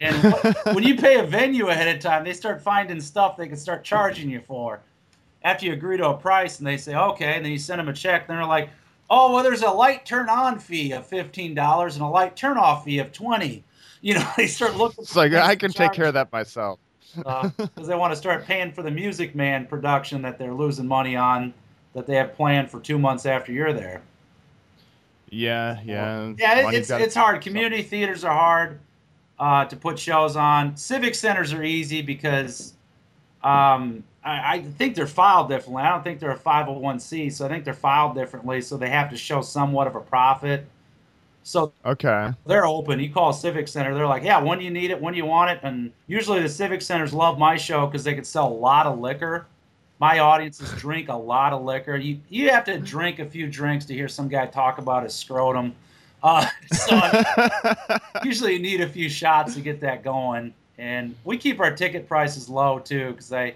[0.01, 3.47] And wh- when you pay a venue ahead of time, they start finding stuff they
[3.47, 4.81] can start charging you for.
[5.45, 7.89] After you agree to a price, and they say okay, and then you send them
[7.89, 8.69] a check, and they're like,
[9.13, 12.85] oh well there's a light turn on fee of $15 and a light turn off
[12.85, 13.63] fee of 20
[14.01, 16.81] you know they start looking it's like I can take charge care of that myself.
[17.15, 21.15] because they want to start paying for the music man production that they're losing money
[21.15, 21.53] on
[21.93, 24.03] that they have planned for two months after you're there.
[25.29, 27.41] Yeah, yeah, yeah it, it's, it's hard.
[27.43, 28.81] community theaters are hard
[29.39, 30.77] uh, to put shows on.
[30.77, 32.75] Civic centers are easy because
[33.43, 37.49] um, I, I think they're filed differently i don't think they're a 501c so i
[37.49, 40.67] think they're filed differently so they have to show somewhat of a profit
[41.43, 43.01] so Okay, they're open.
[43.01, 45.01] You call a civic center, they're like, yeah, when do you need it?
[45.01, 45.61] When do you want it?
[45.65, 48.99] And usually the civic centers love my show because they can sell a lot of
[49.01, 49.47] liquor.
[49.99, 51.97] My audiences drink a lot of liquor.
[51.97, 55.15] You you have to drink a few drinks to hear some guy talk about his
[55.15, 55.75] scrotum.
[56.23, 57.01] Uh, so
[58.23, 60.55] usually you need a few shots to get that going.
[60.79, 63.55] and we keep our ticket prices low too because I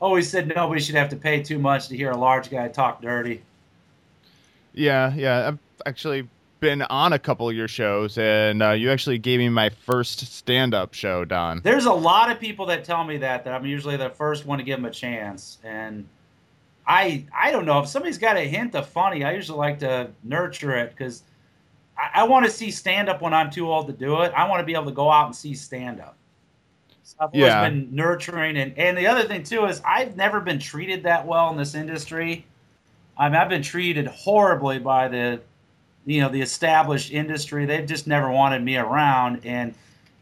[0.00, 3.00] always said nobody should have to pay too much to hear a large guy talk
[3.00, 3.42] dirty.
[4.74, 5.48] Yeah, yeah.
[5.48, 6.28] I've actually
[6.60, 10.20] been on a couple of your shows, and uh, you actually gave me my first
[10.32, 11.60] stand-up show, Don.
[11.62, 14.58] There's a lot of people that tell me that that I'm usually the first one
[14.58, 16.06] to give them a chance, and
[16.86, 19.24] I I don't know if somebody's got a hint of funny.
[19.24, 21.22] I usually like to nurture it because
[21.98, 24.32] I, I want to see stand-up when I'm too old to do it.
[24.34, 26.16] I want to be able to go out and see stand-up.
[27.20, 27.68] I've always Yeah.
[27.68, 31.50] been nurturing, and and the other thing too is I've never been treated that well
[31.50, 32.44] in this industry.
[33.18, 35.40] I mean, I've been treated horribly by the,
[36.04, 37.64] you know, the established industry.
[37.64, 39.74] They've just never wanted me around, and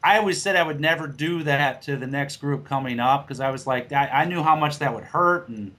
[0.03, 3.41] I always said I would never do that to the next group coming up because
[3.41, 5.73] I was like, I, I knew how much that would hurt, and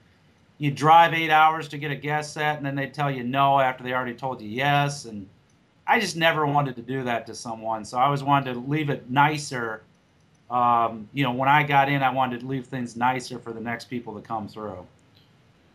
[0.58, 3.60] you drive eight hours to get a guest set, and then they tell you no
[3.60, 5.28] after they already told you yes, and
[5.86, 7.84] I just never wanted to do that to someone.
[7.84, 9.82] So I always wanted to leave it nicer.
[10.50, 13.60] Um, you know, when I got in, I wanted to leave things nicer for the
[13.60, 14.86] next people to come through.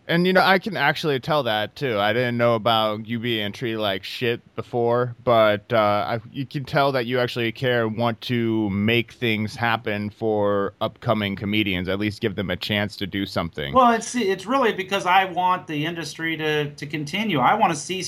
[0.08, 1.98] And you know, I can actually tell that too.
[2.00, 6.66] I didn't know about you being treated like shit before, but uh, I, you can
[6.66, 11.88] tell that you actually care, and want to make things happen for upcoming comedians.
[11.88, 13.74] At least give them a chance to do something.
[13.74, 17.40] Well, it's it's really because I want the industry to to continue.
[17.40, 18.04] I want to see,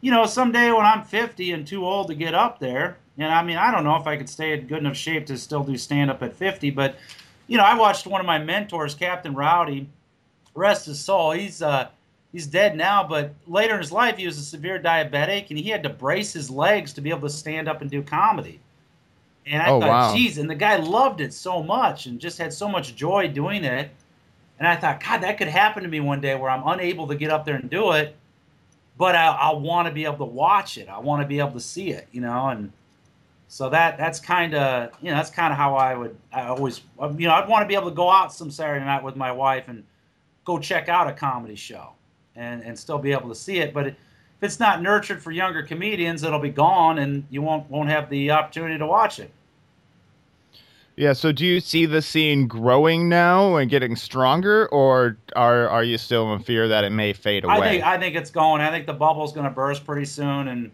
[0.00, 3.42] you know, someday when I'm 50 and too old to get up there, and I
[3.42, 5.76] mean, I don't know if I could stay in good enough shape to still do
[5.76, 6.96] stand up at 50, but
[7.46, 9.88] you know, I watched one of my mentors, Captain Rowdy,
[10.54, 11.32] rest his soul.
[11.32, 11.88] He's uh
[12.32, 15.70] he's dead now, but later in his life he was a severe diabetic and he
[15.70, 18.60] had to brace his legs to be able to stand up and do comedy.
[19.46, 20.14] And I Oh, thought, wow.
[20.14, 23.64] geez, and the guy loved it so much and just had so much joy doing
[23.64, 23.90] it.
[24.58, 27.16] And I thought, God, that could happen to me one day where I'm unable to
[27.16, 28.14] get up there and do it,
[28.96, 30.88] but I, I want to be able to watch it.
[30.88, 32.48] I want to be able to see it, you know.
[32.48, 32.72] And
[33.52, 36.80] so that that's kind of you know that's kind of how I would I always
[36.98, 39.14] um, you know I'd want to be able to go out some Saturday night with
[39.14, 39.84] my wife and
[40.46, 41.90] go check out a comedy show
[42.34, 43.74] and and still be able to see it.
[43.74, 43.96] But if
[44.40, 48.30] it's not nurtured for younger comedians, it'll be gone and you won't won't have the
[48.30, 49.30] opportunity to watch it.
[50.96, 51.12] yeah.
[51.12, 55.98] So, do you see the scene growing now and getting stronger, or are are you
[55.98, 57.54] still in fear that it may fade away?
[57.54, 58.62] I think I think it's going.
[58.62, 60.70] I think the bubble's going to burst pretty soon, and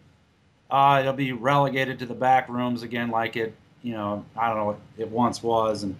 [0.69, 4.57] uh, it'll be relegated to the back rooms again, like it you know I don't
[4.57, 5.97] know what it once was, and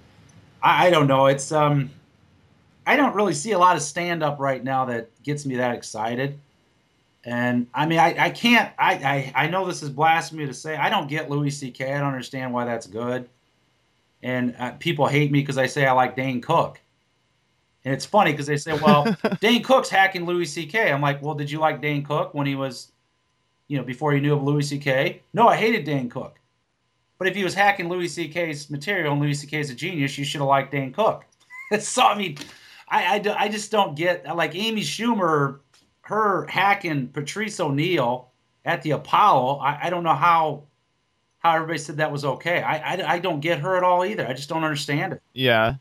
[0.62, 1.28] I, I don't know.
[1.28, 1.90] It's um,
[2.86, 5.76] I don't really see a lot of stand up right now that gets me that
[5.76, 6.40] excited.
[7.26, 8.72] And I mean, I, I can't.
[8.78, 8.94] I,
[9.36, 10.76] I I know this is blasphemy to say.
[10.76, 11.94] I don't get Louis C.K.
[11.94, 13.30] I don't understand why that's good.
[14.22, 16.80] And uh, people hate me because I say I like Dane Cook.
[17.86, 20.92] And it's funny because they say, well, Dane Cook's hacking Louis C.K.
[20.92, 22.92] I'm like, well, did you like Dane Cook when he was,
[23.70, 25.22] you know, before you knew of Louis C.K.?
[25.34, 26.38] No, I hated Dan Cook.
[27.18, 30.42] But if he was hacking Louis C.K.'s material and Louis C.K.'s a genius, you should
[30.42, 31.26] have liked Dan Cook.
[31.80, 32.38] so, I mean,
[32.90, 35.60] I, I, I just don't get, like Amy Schumer,
[36.02, 38.32] her hacking Patrice O'Neal
[38.66, 40.64] at the Apollo, I, I don't know how
[41.40, 42.62] how everybody said that was okay.
[42.62, 44.28] I, I, I don't get her at all either.
[44.28, 45.22] I just don't understand it.
[45.34, 45.76] yeah.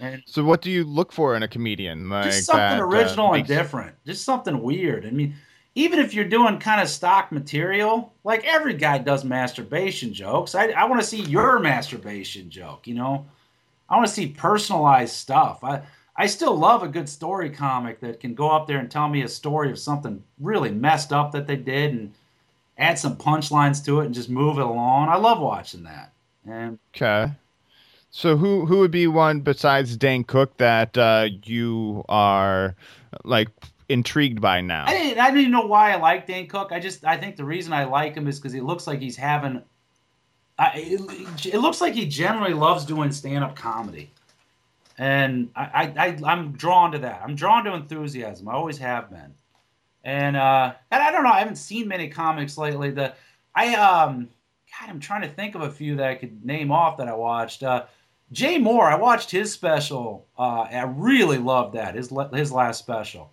[0.00, 2.08] And So, what do you look for in a comedian?
[2.08, 3.94] Like just something that, uh, original and different.
[4.04, 5.06] Just something weird.
[5.06, 5.36] I mean,
[5.74, 10.54] even if you're doing kind of stock material, like every guy does masturbation jokes.
[10.54, 13.26] I, I want to see your masturbation joke, you know?
[13.88, 15.62] I want to see personalized stuff.
[15.62, 15.82] I,
[16.16, 19.22] I still love a good story comic that can go up there and tell me
[19.22, 22.14] a story of something really messed up that they did and
[22.78, 25.08] add some punchlines to it and just move it along.
[25.08, 26.12] I love watching that.
[26.46, 27.32] And Okay.
[28.10, 32.76] So who who would be one besides Dan Cook that uh, you are
[33.24, 33.48] like
[33.88, 34.84] intrigued by now?
[34.86, 35.18] I didn't.
[35.18, 36.70] I didn't know why I like Dan Cook.
[36.72, 37.04] I just.
[37.04, 39.62] I think the reason I like him is because he looks like he's having.
[40.58, 44.10] I it, it looks like he generally loves doing stand-up comedy,
[44.98, 47.22] and I, I, I I'm drawn to that.
[47.24, 48.48] I'm drawn to enthusiasm.
[48.48, 49.34] I always have been,
[50.04, 51.30] and uh, and I don't know.
[51.30, 52.90] I haven't seen many comics lately.
[52.90, 53.14] The
[53.54, 54.28] I um,
[54.80, 57.14] God, I'm trying to think of a few that I could name off that I
[57.14, 57.62] watched.
[57.62, 57.84] Uh,
[58.32, 60.26] Jay Mohr, I watched his special.
[60.38, 63.30] Uh, I really loved that his his last special.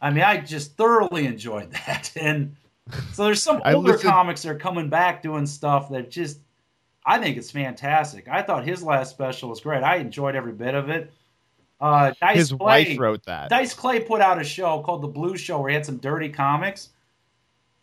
[0.00, 2.12] I mean, I just thoroughly enjoyed that.
[2.20, 2.56] And
[3.12, 6.38] so there's some older comics that are coming back doing stuff that just
[7.04, 8.28] I think it's fantastic.
[8.28, 9.82] I thought his last special was great.
[9.82, 11.12] I enjoyed every bit of it.
[11.80, 13.50] Uh, Dice His Clay, wife wrote that.
[13.50, 16.28] Dice Clay put out a show called The Blue Show where he had some dirty
[16.28, 16.90] comics.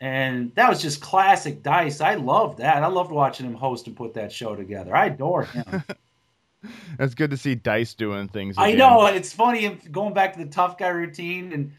[0.01, 2.01] And that was just classic Dice.
[2.01, 2.83] I loved that.
[2.83, 4.95] I loved watching him host and put that show together.
[4.95, 5.83] I adore him.
[6.97, 8.57] It's good to see Dice doing things.
[8.57, 8.79] I again.
[8.79, 11.73] know it's funny going back to the tough guy routine and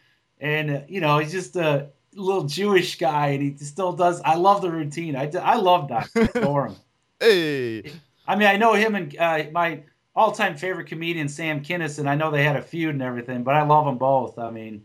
[0.45, 4.21] and uh, you know he's just a little Jewish guy and he still does.
[4.21, 5.17] I love the routine.
[5.17, 6.09] I, I love that.
[6.37, 6.77] Adore him.
[7.19, 7.93] Hey.
[8.27, 9.83] I mean, I know him and uh, my
[10.15, 12.07] all-time favorite comedian Sam Kinison.
[12.07, 14.39] I know they had a feud and everything, but I love them both.
[14.39, 14.85] I mean,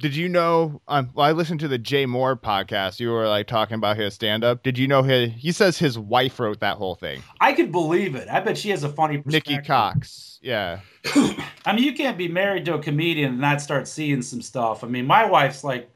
[0.00, 0.80] did you know?
[0.88, 3.00] Um, well, I listened to the Jay Mohr podcast.
[3.00, 4.62] You were like talking about his stand-up.
[4.62, 5.30] Did you know his?
[5.32, 7.22] He says his wife wrote that whole thing.
[7.40, 8.28] I could believe it.
[8.28, 9.22] I bet she has a funny.
[9.24, 10.38] Nikki Cox.
[10.42, 10.80] Yeah.
[11.14, 14.82] I mean, you can't be married to a comedian and not start seeing some stuff.
[14.82, 15.90] I mean, my wife's like,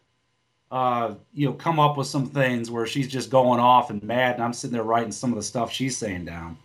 [0.70, 4.34] uh, you know, come up with some things where she's just going off and mad,
[4.34, 6.58] and I'm sitting there writing some of the stuff she's saying down.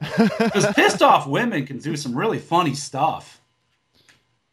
[0.18, 3.40] Because pissed off women can do some really funny stuff.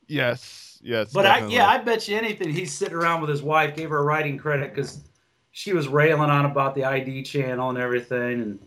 [0.08, 1.12] Yes, yes.
[1.13, 1.60] But definitely.
[1.60, 2.52] I, yeah, I bet you anything.
[2.52, 5.02] He's sitting around with his wife, gave her a writing credit because
[5.52, 8.41] she was railing on about the ID channel and everything.
[8.41, 8.60] And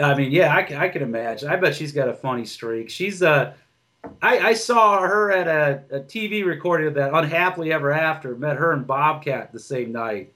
[0.00, 1.48] I mean, yeah, I, I can imagine.
[1.48, 2.90] I bet she's got a funny streak.
[2.90, 3.54] She's uh,
[4.22, 8.34] I, I saw her at a, a TV recording of that Unhappily Ever After.
[8.36, 10.32] Met her and Bobcat the same night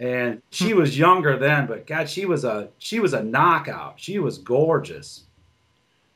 [0.00, 3.94] and she was younger then, but God, she was a she was a knockout.
[3.96, 5.24] She was gorgeous.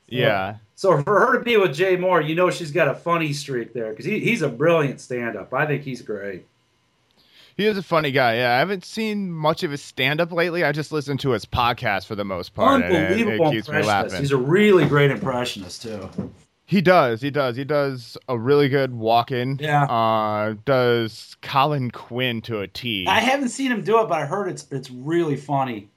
[0.07, 0.57] Yeah.
[0.75, 3.73] So, for her to be with Jay Mohr, you know she's got a funny streak
[3.73, 5.53] there because he, he's a brilliant stand-up.
[5.53, 6.45] I think he's great.
[7.55, 8.37] He is a funny guy.
[8.37, 10.63] Yeah, I haven't seen much of his stand-up lately.
[10.63, 12.83] I just listened to his podcast for the most part.
[12.83, 14.17] Unbelievable and it, it impressionist.
[14.17, 16.09] He's a really great impressionist too.
[16.65, 17.21] He does.
[17.21, 17.55] He does.
[17.55, 19.61] He does a really good Walken.
[19.61, 19.83] Yeah.
[19.83, 23.05] Uh, does Colin Quinn to a T.
[23.07, 25.89] I haven't seen him do it, but I heard it's it's really funny.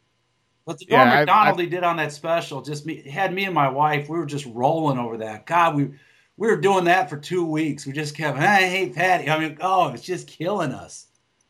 [0.66, 3.54] But the Norm yeah, Macdonald he did on that special just me had me and
[3.54, 4.08] my wife.
[4.08, 5.46] We were just rolling over that.
[5.46, 5.90] God, we
[6.36, 7.86] we were doing that for two weeks.
[7.86, 9.30] We just kept, I hate Patty.
[9.30, 11.06] I mean, oh, it's just killing us.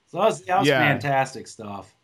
[0.07, 0.79] So that was, that was yeah.
[0.79, 1.96] fantastic stuff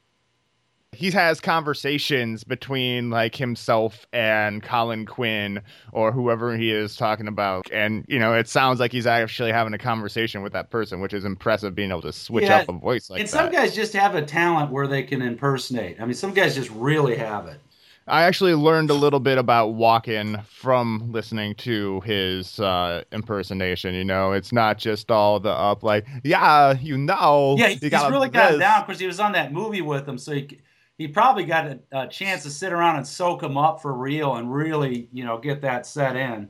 [0.95, 5.61] he has conversations between like himself and Colin Quinn
[5.93, 7.71] or whoever he is talking about.
[7.73, 11.15] And, you know, it sounds like he's actually having a conversation with that person, which
[11.15, 12.59] is impressive being able to switch yeah.
[12.59, 13.45] up a voice like and that.
[13.45, 15.99] And some guys just have a talent where they can impersonate.
[16.01, 17.59] I mean, some guys just really have it.
[18.07, 23.95] I actually learned a little bit about Walken from listening to his uh, impersonation.
[23.95, 27.55] You know, it's not just all the up like, yeah, you know.
[27.57, 30.33] Yeah, he's really got it down because he was on that movie with him, so
[30.33, 30.59] he
[30.99, 34.37] he probably got a, a, chance to sit around and soak him up for real
[34.37, 36.49] and really, you know, get that set in.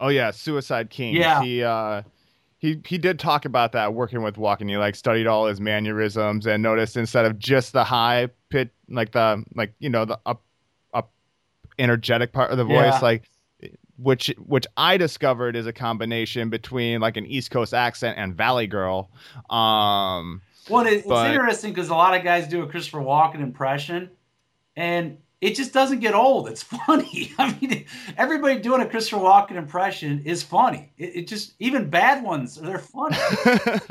[0.00, 1.14] Oh yeah, Suicide King.
[1.14, 1.42] Yeah.
[1.42, 2.02] He uh
[2.58, 4.68] he he did talk about that working with Walken.
[4.68, 9.12] He like studied all his mannerisms and noticed instead of just the high pit like
[9.12, 10.42] the like, you know, the up
[10.92, 11.12] up
[11.78, 12.98] energetic part of the voice, yeah.
[13.00, 13.30] like
[13.98, 18.66] which which I discovered is a combination between like an East Coast accent and Valley
[18.66, 19.10] Girl.
[19.50, 23.40] Um well, it, but, it's interesting because a lot of guys do a Christopher Walken
[23.40, 24.10] impression,
[24.76, 26.48] and it just doesn't get old.
[26.48, 27.32] It's funny.
[27.38, 27.84] I mean,
[28.16, 30.92] everybody doing a Christopher Walken impression is funny.
[30.96, 33.16] It, it just even bad ones, they're funny.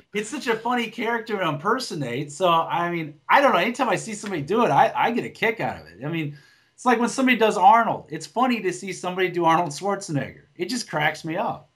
[0.14, 2.32] it's such a funny character to impersonate.
[2.32, 3.60] So I mean, I don't know.
[3.60, 6.04] Anytime I see somebody do it, I, I get a kick out of it.
[6.04, 6.38] I mean,
[6.74, 8.08] it's like when somebody does Arnold.
[8.10, 10.46] It's funny to see somebody do Arnold Schwarzenegger.
[10.56, 11.70] It just cracks me up.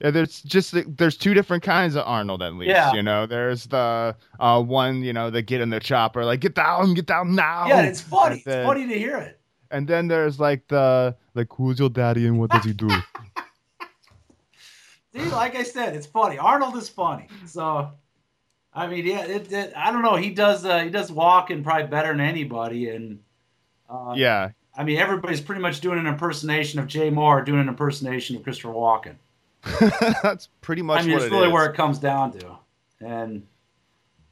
[0.00, 2.70] Yeah, there's just there's two different kinds of Arnold at least.
[2.70, 2.92] Yeah.
[2.92, 6.54] You know, there's the uh, one, you know, the get in the chopper, like get
[6.54, 7.66] down, get down now.
[7.66, 8.42] Yeah, it's funny.
[8.44, 9.38] Then, it's funny to hear it.
[9.70, 12.88] And then there's like the like who's your daddy and what does he do?
[15.12, 16.38] See, like I said, it's funny.
[16.38, 17.26] Arnold is funny.
[17.44, 17.90] So,
[18.72, 20.16] I mean, yeah, it, it, I don't know.
[20.16, 23.18] He does uh, he does Walken probably better than anybody, and
[23.90, 27.68] uh, yeah, I mean, everybody's pretty much doing an impersonation of Jay Mohr, doing an
[27.68, 29.16] impersonation of Christopher Walken.
[30.22, 31.02] That's pretty much.
[31.02, 31.52] I mean, it's really is.
[31.52, 32.58] where it comes down to,
[33.00, 33.46] and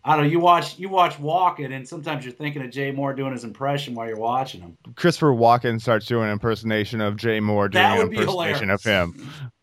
[0.04, 0.30] I don't know.
[0.30, 3.94] You watch you watch Walken, and sometimes you're thinking of Jay Mohr doing his impression
[3.94, 4.78] while you're watching him.
[4.96, 9.30] Christopher Walken starts doing an impersonation of Jay Mohr doing an impersonation of him.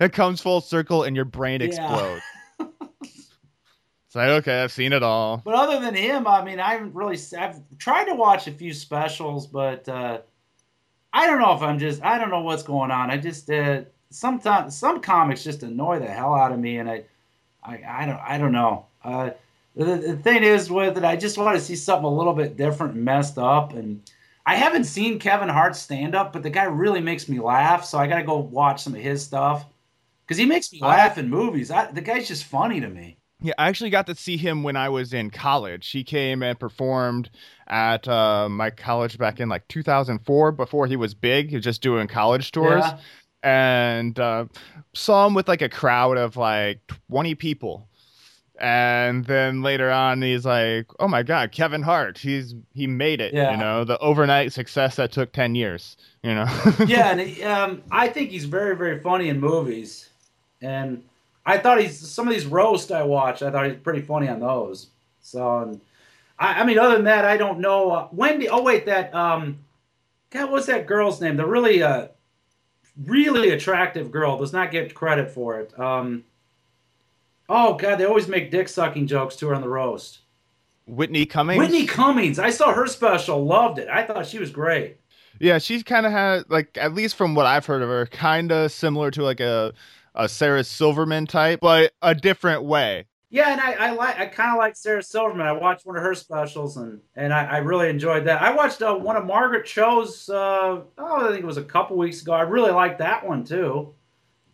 [0.00, 2.22] it comes full circle, and your brain explodes.
[2.58, 2.66] Yeah.
[4.10, 5.40] It's like okay, I've seen it all.
[5.44, 7.16] But other than him, I mean, I haven't really.
[7.38, 10.22] I've tried to watch a few specials, but uh,
[11.12, 13.10] I don't know if I'm just I don't know what's going on.
[13.10, 17.04] I just uh, sometimes some comics just annoy the hell out of me, and I
[17.62, 18.86] I, I don't I don't know.
[19.04, 19.30] Uh,
[19.76, 22.56] the, the thing is with it, I just want to see something a little bit
[22.56, 23.72] different and messed up.
[23.74, 24.02] And
[24.46, 27.84] I haven't seen Kevin Hart stand up, but the guy really makes me laugh.
[27.84, 29.66] So I got to go watch some of his stuff
[30.26, 31.70] because he makes me laugh in movies.
[31.70, 33.19] I, the guy's just funny to me.
[33.42, 35.88] Yeah, I actually got to see him when I was in college.
[35.88, 37.30] He came and performed
[37.68, 41.48] at uh, my college back in like 2004 before he was big.
[41.48, 42.84] He was just doing college tours.
[42.84, 42.98] Yeah.
[43.42, 44.46] And uh,
[44.92, 47.88] saw him with like a crowd of like 20 people.
[48.60, 52.18] And then later on, he's like, "Oh my God, Kevin Hart!
[52.18, 53.32] He's he made it!
[53.32, 53.52] Yeah.
[53.52, 55.96] You know, the overnight success that took ten years.
[56.22, 56.44] You know."
[56.86, 60.10] yeah, and um, I think he's very, very funny in movies,
[60.60, 61.02] and
[61.44, 63.42] I thought he's some of these roasts I watched.
[63.42, 64.88] I thought he's pretty funny on those.
[65.20, 65.80] So
[66.38, 67.90] I, I mean, other than that, I don't know.
[67.90, 68.48] Uh, Wendy.
[68.48, 69.58] Oh wait, that um,
[70.30, 71.36] God, what's that girl's name?
[71.36, 72.08] The really uh,
[73.04, 75.78] really attractive girl does not get credit for it.
[75.78, 76.24] Um,
[77.48, 80.20] oh God, they always make dick sucking jokes to her on the roast.
[80.86, 81.58] Whitney Cummings.
[81.58, 82.38] Whitney Cummings.
[82.38, 83.44] I saw her special.
[83.44, 83.88] Loved it.
[83.88, 84.96] I thought she was great.
[85.38, 88.52] Yeah, she's kind of had like at least from what I've heard of her, kind
[88.52, 89.72] of similar to like a
[90.14, 93.06] a Sarah Silverman type, but a different way.
[93.32, 95.46] Yeah, and I, I like I kind of like Sarah Silverman.
[95.46, 98.42] I watched one of her specials and and I, I really enjoyed that.
[98.42, 100.28] I watched uh, one of Margaret Cho's.
[100.28, 102.32] Uh, oh, I think it was a couple weeks ago.
[102.32, 103.94] I really liked that one too,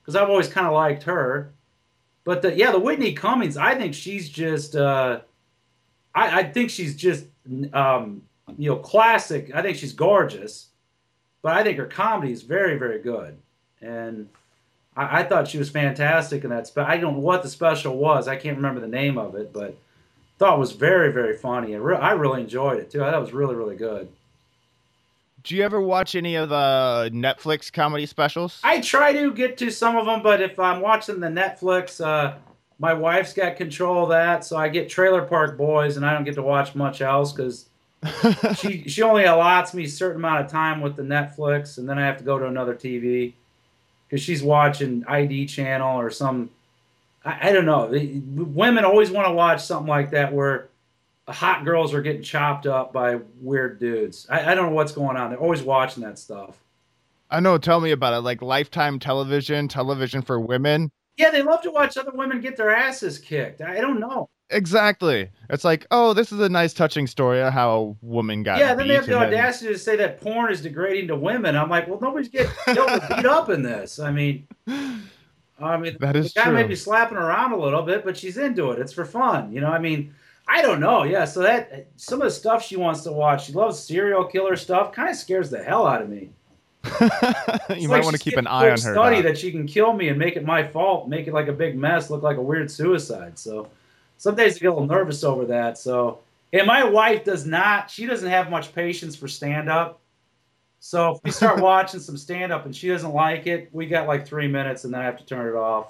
[0.00, 1.54] because I've always kind of liked her.
[2.24, 4.76] But the, yeah, the Whitney Cummings, I think she's just.
[4.76, 5.20] Uh,
[6.14, 7.24] I, I think she's just
[7.72, 8.22] um,
[8.58, 9.52] you know classic.
[9.54, 10.68] I think she's gorgeous,
[11.40, 13.38] but I think her comedy is very very good
[13.80, 14.28] and.
[14.96, 16.66] I, I thought she was fantastic in that.
[16.66, 18.28] Spe- I don't know what the special was.
[18.28, 19.76] I can't remember the name of it, but
[20.38, 21.74] thought it was very very funny.
[21.74, 23.02] And re- I really enjoyed it too.
[23.02, 24.08] I thought it was really really good.
[25.42, 28.60] Do you ever watch any of the Netflix comedy specials?
[28.64, 32.34] I try to get to some of them, but if I'm watching the Netflix, uh,
[32.80, 36.24] my wife's got control of that, so I get Trailer Park Boys, and I don't
[36.24, 37.66] get to watch much else because
[38.58, 41.98] she she only allots me a certain amount of time with the Netflix, and then
[41.98, 43.34] I have to go to another TV
[44.08, 46.50] because she's watching ID channel or some.
[47.24, 47.86] I, I don't know.
[47.90, 50.68] Women always want to watch something like that where
[51.28, 54.26] hot girls are getting chopped up by weird dudes.
[54.30, 55.30] I, I don't know what's going on.
[55.30, 56.56] They're always watching that stuff.
[57.30, 57.58] I know.
[57.58, 58.20] Tell me about it.
[58.20, 60.90] Like Lifetime television, television for women.
[61.16, 63.60] Yeah, they love to watch other women get their asses kicked.
[63.60, 64.28] I don't know.
[64.50, 65.30] Exactly.
[65.50, 68.58] It's like, oh, this is a nice, touching story of how a woman got.
[68.58, 71.56] Yeah, then they have the audacity to say that porn is degrading to women.
[71.56, 73.98] I'm like, well, nobody's getting beat up in this.
[73.98, 74.46] I mean,
[75.58, 76.54] I mean, that is the guy true.
[76.54, 78.78] may be slapping around a little bit, but she's into it.
[78.78, 79.70] It's for fun, you know.
[79.70, 80.14] I mean,
[80.46, 81.02] I don't know.
[81.02, 84.54] Yeah, so that some of the stuff she wants to watch, she loves serial killer
[84.54, 84.92] stuff.
[84.92, 86.30] Kind of scares the hell out of me.
[87.76, 88.76] you might like want to keep an eye on her.
[88.76, 91.52] Study that she can kill me and make it my fault, make it like a
[91.52, 93.36] big mess, look like a weird suicide.
[93.36, 93.68] So
[94.18, 95.78] some days I get a little nervous over that.
[95.78, 96.20] So
[96.52, 97.90] and my wife does not.
[97.90, 100.00] She doesn't have much patience for stand up.
[100.80, 104.06] So if we start watching some stand up and she doesn't like it, we got
[104.06, 105.88] like three minutes and then I have to turn it off.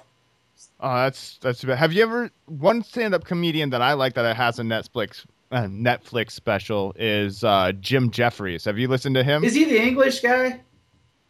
[0.79, 1.77] Oh, that's that's too bad.
[1.77, 6.31] Have you ever one stand-up comedian that I like that has a Netflix uh, Netflix
[6.31, 8.65] special is uh, Jim Jefferies.
[8.65, 9.43] Have you listened to him?
[9.43, 10.61] Is he the English guy?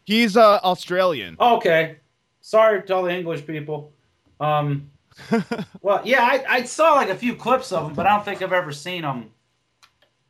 [0.05, 1.35] He's uh, Australian.
[1.39, 1.97] Okay.
[2.41, 3.91] Sorry to all the English people.
[4.39, 4.89] Um,
[5.81, 8.41] well, yeah, I, I saw like a few clips of him, but I don't think
[8.41, 9.31] I've ever seen him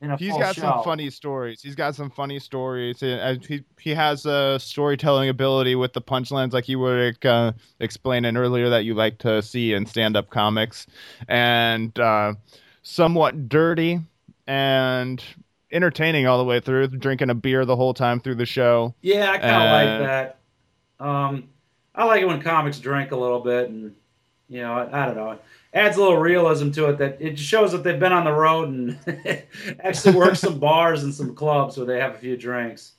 [0.02, 0.62] in a He's got show.
[0.62, 1.62] some funny stories.
[1.62, 3.04] He's got some funny stories.
[3.04, 8.38] and, He he has a storytelling ability with the punchlines, like you were uh, explaining
[8.38, 10.88] earlier that you like to see in stand-up comics,
[11.28, 12.34] and uh,
[12.84, 14.00] somewhat dirty
[14.48, 15.24] and
[15.72, 16.88] entertaining all the way through.
[16.88, 18.96] Drinking a beer the whole time through the show.
[19.02, 20.40] Yeah, I kind of Uh, like that.
[21.00, 21.50] Um,
[21.96, 23.96] I like it when comics drink a little bit, and
[24.50, 25.42] you know, I, I don't know, it
[25.74, 26.98] adds a little realism to it.
[26.98, 28.98] That it shows that they've been on the road and
[29.80, 32.94] actually worked some bars and some clubs where they have a few drinks.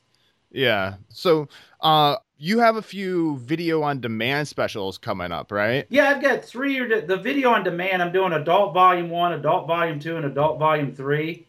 [0.51, 0.95] Yeah.
[1.09, 1.49] So,
[1.81, 5.87] uh, you have a few video on demand specials coming up, right?
[5.89, 6.79] Yeah, I've got three.
[6.79, 8.01] or The video on demand.
[8.01, 11.47] I'm doing Adult Volume One, Adult Volume Two, and Adult Volume Three.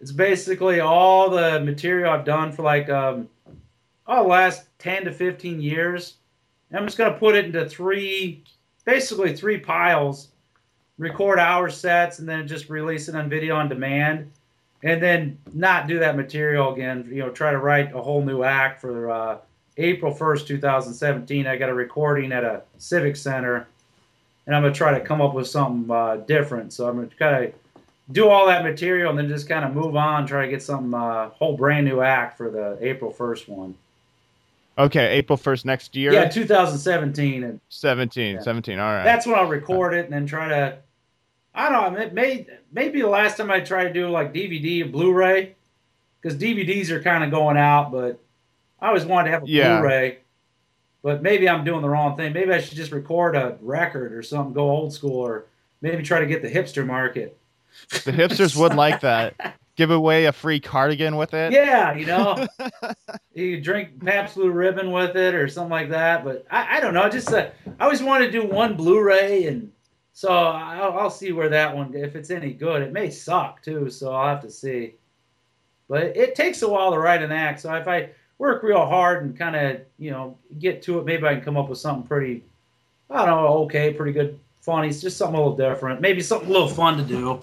[0.00, 3.28] It's basically all the material I've done for like um,
[4.06, 6.14] oh, the last ten to fifteen years.
[6.72, 8.42] I'm just gonna put it into three,
[8.84, 10.28] basically three piles.
[10.98, 14.30] Record hour sets and then just release it on video on demand,
[14.82, 17.08] and then not do that material again.
[17.10, 19.38] You know, try to write a whole new act for uh,
[19.78, 21.46] April 1st, 2017.
[21.46, 23.66] I got a recording at a civic center,
[24.46, 26.72] and I'm gonna try to come up with something uh, different.
[26.72, 27.54] So I'm gonna kind of
[28.12, 30.94] do all that material and then just kind of move on, try to get some
[30.94, 33.74] uh, whole brand new act for the April 1st one.
[34.78, 36.12] Okay, April 1st next year.
[36.12, 38.40] Yeah, 2017, and 17, Yeah.
[38.40, 38.78] 17.
[38.78, 39.04] All right.
[39.04, 40.78] that's when I'll record it and then try to.
[41.54, 42.00] I don't know.
[42.00, 45.54] It may maybe the last time I tried to do like DVD and Blu-ray,
[46.20, 48.18] because DVDs are kind of going out, but
[48.80, 49.78] I always wanted to have a Yeah.
[49.80, 50.18] Blu-ray.
[51.02, 52.32] But maybe I'm doing the wrong thing.
[52.32, 55.44] Maybe I should just record a record or something, go old school, or
[55.82, 57.36] maybe try to get the hipster market.
[58.04, 59.56] the hipsters would like that.
[59.82, 61.52] Give away a free cardigan with it.
[61.52, 62.46] Yeah, you know,
[63.34, 66.24] you drink Pabst Blue Ribbon with it or something like that.
[66.24, 67.08] But I, I don't know.
[67.08, 67.48] Just uh,
[67.80, 69.72] I always wanted to do one Blu-ray, and
[70.12, 72.80] so I'll, I'll see where that one if it's any good.
[72.82, 74.94] It may suck too, so I'll have to see.
[75.88, 77.58] But it, it takes a while to write an act.
[77.58, 81.26] So if I work real hard and kind of you know get to it, maybe
[81.26, 82.44] I can come up with something pretty.
[83.10, 83.64] I don't know.
[83.64, 84.90] Okay, pretty good, funny.
[84.90, 86.00] It's just something a little different.
[86.00, 87.40] Maybe something a little fun to do.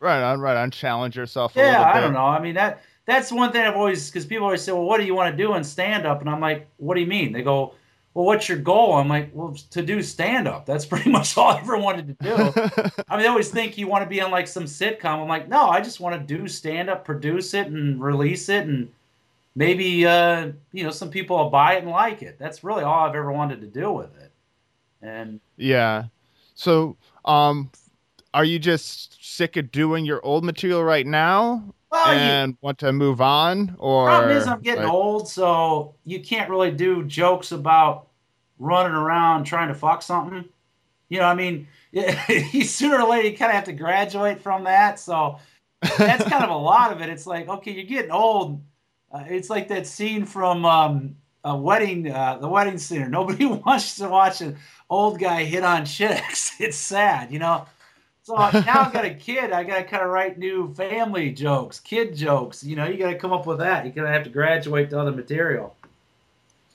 [0.00, 0.70] Right on, right on.
[0.70, 1.52] Challenge yourself.
[1.56, 2.24] yeah, I don't know.
[2.24, 5.06] I mean that that's one thing I've always because people always say, "Well, what do
[5.06, 7.42] you want to do in stand up?" And I'm like, "What do you mean?" They
[7.42, 7.74] go,
[8.12, 10.66] "Well, what's your goal?" I'm like, "Well, to do stand up.
[10.66, 13.86] That's pretty much all I ever wanted to do." I mean, they always think you
[13.86, 15.22] want to be on like some sitcom.
[15.22, 18.66] I'm like, no, I just want to do stand up, produce it, and release it,
[18.66, 18.90] and
[19.54, 22.38] maybe uh, you know some people will buy it and like it.
[22.38, 24.30] That's really all I've ever wanted to do with it.
[25.00, 26.04] And yeah,
[26.54, 27.70] so um,
[28.34, 32.78] are you just sick of doing your old material right now well, and you, want
[32.78, 33.74] to move on?
[33.78, 38.08] Or problem is I'm getting like, old, so you can't really do jokes about
[38.58, 40.44] running around trying to fuck something.
[41.08, 44.64] You know, I mean, you sooner or later you kind of have to graduate from
[44.64, 44.98] that.
[44.98, 45.38] So
[45.80, 47.08] that's kind of a lot of it.
[47.08, 48.60] It's like, okay, you're getting old.
[49.10, 53.10] Uh, it's like that scene from um, a wedding, uh, the wedding scene.
[53.10, 54.56] Nobody wants to watch an
[54.90, 56.60] old guy hit on chicks.
[56.60, 57.66] It's sad, you know.
[58.28, 59.52] So now I've got a kid.
[59.52, 62.62] I got to kind of write new family jokes, kid jokes.
[62.62, 63.86] You know, you got to come up with that.
[63.86, 65.74] You're gonna have to graduate to other material.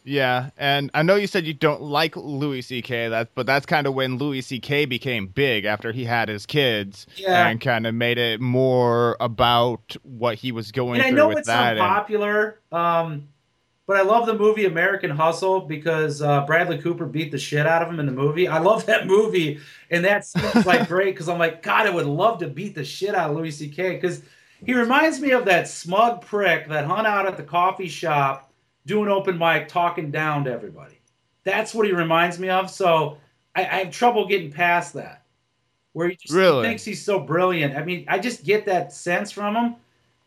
[0.03, 3.09] Yeah, and I know you said you don't like Louis C.K.
[3.09, 4.85] That, but that's kind of when Louis C.K.
[4.85, 7.47] became big after he had his kids, yeah.
[7.47, 11.27] and kind of made it more about what he was going and through I know
[11.29, 11.77] with it's that.
[11.77, 12.79] unpopular, and...
[12.79, 13.27] um,
[13.85, 17.81] but I love the movie American Hustle because uh, Bradley Cooper beat the shit out
[17.81, 18.47] of him in the movie.
[18.47, 19.59] I love that movie,
[19.89, 20.33] and that's
[20.65, 23.35] like great because I'm like, God, I would love to beat the shit out of
[23.35, 23.95] Louis C.K.
[23.95, 24.21] because
[24.65, 28.51] he reminds me of that smug prick that hung out at the coffee shop
[28.85, 30.99] doing open mic, talking down to everybody.
[31.43, 32.69] That's what he reminds me of.
[32.69, 33.17] So
[33.53, 35.25] I, I have trouble getting past that,
[35.91, 36.65] where he just really?
[36.65, 37.75] thinks he's so brilliant.
[37.75, 39.75] I mean, I just get that sense from him,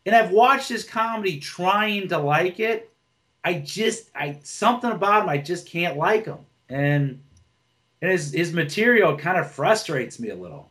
[0.04, 2.92] and I've watched his comedy trying to like it
[3.47, 6.38] I just I something about him I just can't like him,
[6.68, 7.22] and
[8.03, 10.68] and his his material kind of frustrates me a little.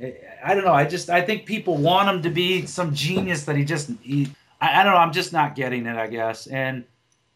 [0.00, 0.72] I don't know.
[0.72, 4.30] I just I think people want him to be some genius that he just he,
[4.62, 4.98] I, I don't know.
[4.98, 5.96] I'm just not getting it.
[5.96, 6.84] I guess, and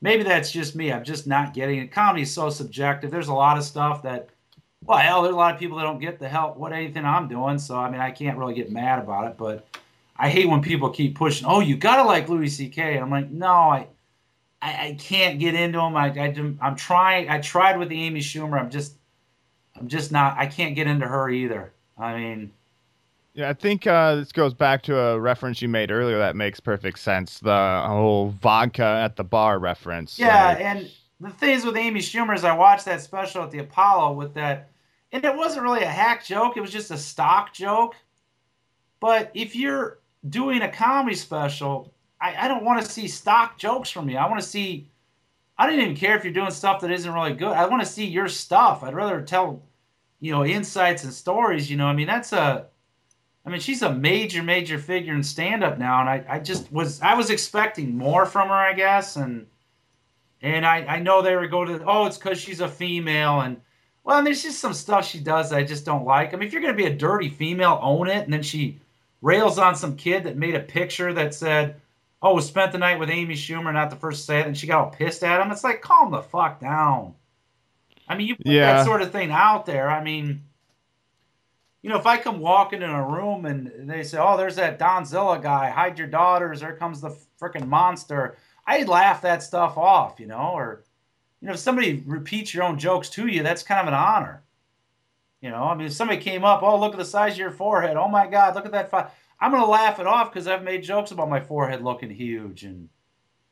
[0.00, 0.94] maybe that's just me.
[0.94, 1.92] I'm just not getting it.
[1.92, 3.10] Comedy is so subjective.
[3.10, 4.30] There's a lot of stuff that
[4.82, 7.28] well, hell, there's a lot of people that don't get the help what anything I'm
[7.28, 7.58] doing.
[7.58, 9.36] So I mean, I can't really get mad about it.
[9.36, 9.66] But
[10.16, 11.46] I hate when people keep pushing.
[11.46, 12.96] Oh, you gotta like Louis C.K.
[12.96, 13.88] I'm like, no, I
[14.60, 15.96] I, I can't get into them.
[15.96, 17.28] I, I I'm trying.
[17.28, 18.60] I tried with the Amy Schumer.
[18.60, 18.94] I'm just
[19.76, 20.36] I'm just not.
[20.38, 21.72] I can't get into her either.
[21.96, 22.52] I mean.
[23.34, 26.58] Yeah, I think uh, this goes back to a reference you made earlier that makes
[26.58, 27.38] perfect sense.
[27.38, 30.18] The whole vodka at the bar reference.
[30.18, 30.60] Yeah, like...
[30.60, 30.90] and
[31.20, 34.70] the things with Amy Schumer is I watched that special at the Apollo with that,
[35.12, 36.56] and it wasn't really a hack joke.
[36.56, 37.94] It was just a stock joke.
[38.98, 39.98] But if you're
[40.28, 44.16] doing a comedy special, I, I don't want to see stock jokes from you.
[44.16, 44.88] I want to see.
[45.56, 47.52] I don't even care if you're doing stuff that isn't really good.
[47.52, 48.82] I want to see your stuff.
[48.82, 49.62] I'd rather tell,
[50.20, 51.70] you know, insights and stories.
[51.70, 52.66] You know, I mean, that's a.
[53.46, 56.70] I mean, she's a major, major figure in stand up now, and I, I just
[56.70, 59.46] was, I was expecting more from her, I guess, and,
[60.42, 63.58] and I, I know they would go to, oh, it's because she's a female, and,
[64.04, 66.34] well, and there's just some stuff she does that I just don't like.
[66.34, 68.80] I mean, if you're gonna be a dirty female, own it, and then she
[69.22, 71.80] rails on some kid that made a picture that said,
[72.22, 74.84] oh, spent the night with Amy Schumer, not the first say it, and she got
[74.84, 75.50] all pissed at him.
[75.52, 77.14] It's like, calm the fuck down.
[78.08, 78.72] I mean, you put yeah.
[78.72, 79.88] that sort of thing out there.
[79.88, 80.42] I mean,
[81.82, 84.78] you know, if I come walking in a room and they say, oh, there's that
[84.78, 90.18] Donzilla guy, hide your daughters, there comes the freaking monster, I'd laugh that stuff off,
[90.18, 90.84] you know, or,
[91.40, 94.42] you know, if somebody repeats your own jokes to you, that's kind of an honor.
[95.40, 97.52] You know, I mean, if somebody came up, oh, look at the size of your
[97.52, 97.96] forehead.
[97.96, 98.90] Oh my God, look at that.
[98.90, 99.08] Fi-.
[99.40, 102.88] I'm gonna laugh it off because I've made jokes about my forehead looking huge, and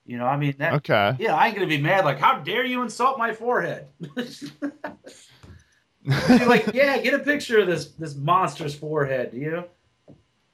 [0.04, 2.04] you know, I mean, that, okay, yeah, I ain't gonna be mad.
[2.04, 3.86] Like, how dare you insult my forehead?
[6.06, 9.64] like, yeah, get a picture of this this monster's forehead, do you?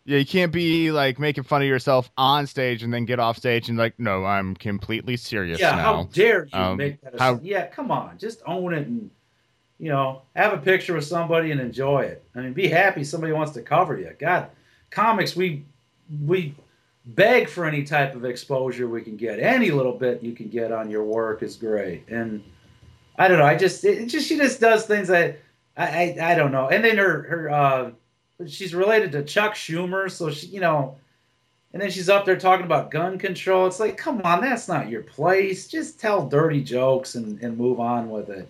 [0.05, 3.37] Yeah, you can't be like making fun of yourself on stage and then get off
[3.37, 5.61] stage and like, no, I'm completely serious.
[5.61, 5.83] Yeah, now.
[5.83, 7.19] how dare you um, make that?
[7.19, 7.39] How...
[7.43, 9.11] Yeah, come on, just own it and
[9.79, 12.25] you know have a picture with somebody and enjoy it.
[12.35, 14.11] I mean, be happy somebody wants to cover you.
[14.19, 14.51] God,
[14.93, 15.65] comics, we
[16.25, 16.55] we
[17.05, 19.41] beg for any type of exposure we can get.
[19.41, 22.09] Any little bit you can get on your work is great.
[22.09, 22.43] And
[23.19, 23.45] I don't know.
[23.45, 25.39] I just it just she just does things that
[25.77, 26.69] I I, I don't know.
[26.69, 27.91] And then her her uh,
[28.47, 30.97] she's related to Chuck Schumer, so she you know.
[31.75, 33.67] And then she's up there talking about gun control.
[33.67, 35.67] It's like, come on, that's not your place.
[35.67, 38.47] Just tell dirty jokes and, and move on with it.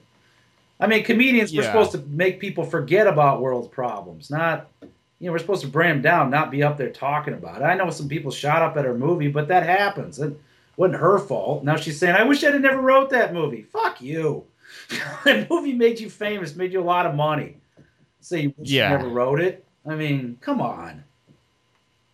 [0.80, 1.60] I mean, comedians, yeah.
[1.60, 4.68] we're supposed to make people forget about world problems, not
[5.22, 7.64] you know, we're supposed to bring him down, not be up there talking about it.
[7.64, 10.18] I know some people shot up at her movie, but that happens.
[10.18, 10.36] It
[10.76, 11.62] wasn't her fault.
[11.62, 13.62] Now she's saying, I wish I'd never wrote that movie.
[13.62, 14.44] Fuck you.
[15.24, 17.58] that movie made you famous, made you a lot of money.
[18.18, 18.90] Say so yeah.
[18.90, 19.64] you never wrote it.
[19.88, 21.04] I mean, come on.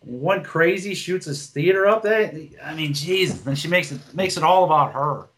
[0.01, 2.03] one crazy shoots his theater up.
[2.03, 3.41] That I mean, Jesus.
[3.41, 5.29] Then she makes it makes it all about her.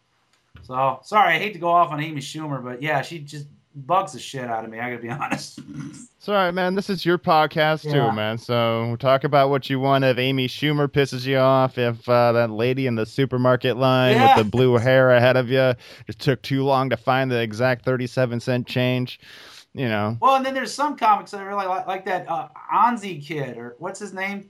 [0.64, 4.14] So sorry, I hate to go off on Amy Schumer, but yeah, she just bugs
[4.14, 4.80] the shit out of me.
[4.80, 5.60] I gotta be honest.
[6.18, 6.76] It's all right, man.
[6.76, 7.94] This is your podcast Yeah.
[7.94, 8.38] too, man.
[8.38, 10.04] So talk about what you want.
[10.04, 14.36] If Amy Schumer pisses you off, if uh, that lady in the supermarket line Yeah.
[14.38, 15.74] with the blue hair ahead of you
[16.06, 19.20] just took too long to find the exact thirty-seven cent change,
[19.74, 20.18] you know.
[20.22, 23.58] well, and then there's some comics that I really like, like that uh, Anzi kid
[23.58, 24.50] or what's his name?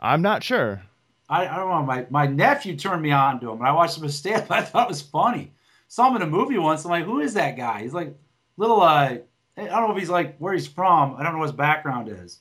[0.00, 0.82] I'm not sure.
[1.28, 1.82] I, I don't know.
[1.82, 4.46] My, my nephew turned me on to him, and I watched him a stand.
[4.50, 5.52] I thought it was funny.
[5.92, 6.86] Saw him in a movie once.
[6.86, 7.82] I'm like, who is that guy?
[7.82, 8.16] He's like
[8.56, 8.80] little.
[8.80, 9.18] Uh,
[9.58, 11.16] I don't know if he's like where he's from.
[11.16, 12.38] I don't know what his background is.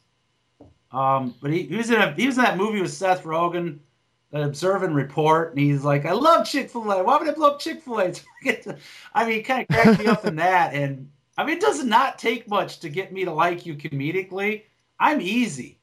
[0.93, 3.79] Um, but he, he was in a he was in that movie with Seth Rogen,
[4.31, 7.03] that Observe and Report, and he's like, I love Chick Fil A.
[7.03, 8.13] Why would I blow up Chick Fil A?
[9.13, 12.17] I mean, kind of cracked me up in that, and I mean, it does not
[12.17, 14.63] take much to get me to like you comedically.
[14.97, 15.81] I'm easy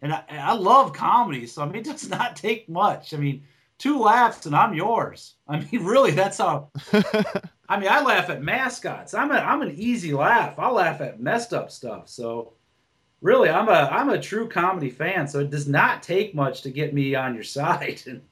[0.00, 3.12] and I, I love comedy, so I mean, it does not take much.
[3.14, 3.42] I mean,
[3.80, 5.34] two laughs and I'm yours.
[5.48, 6.68] I mean, really, that's how.
[6.92, 9.14] I mean, I laugh at mascots.
[9.14, 10.58] I'm a, I'm an easy laugh.
[10.58, 12.08] I laugh at messed up stuff.
[12.08, 12.52] So,
[13.20, 15.26] really, I'm a I'm a true comedy fan.
[15.26, 18.02] So it does not take much to get me on your side.
[18.06, 18.22] And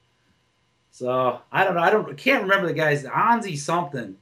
[0.91, 1.81] so I don't know.
[1.81, 4.15] I don't can't remember the guy's Anzi something.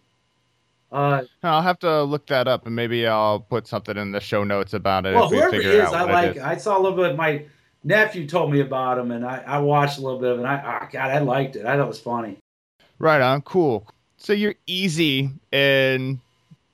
[0.90, 4.46] Uh, I'll have to look that up, and maybe I'll put something in the show
[4.46, 6.30] notes about it well, if we whoever he figure is, I like.
[6.30, 6.44] it is.
[6.44, 7.12] I saw a little bit.
[7.12, 7.44] Of my
[7.88, 10.42] nephew told me about him, and I, I watched a little bit of it.
[10.42, 11.66] And I, oh God, I liked it.
[11.66, 12.38] I thought it was funny.
[13.00, 13.88] Right on, cool.
[14.18, 16.20] So you're easy in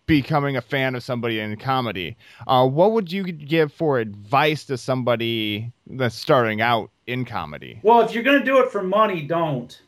[0.05, 2.17] becoming a fan of somebody in comedy.
[2.47, 7.79] Uh, what would you give for advice to somebody that's starting out in comedy?
[7.83, 9.79] Well, if you're gonna do it for money, don't.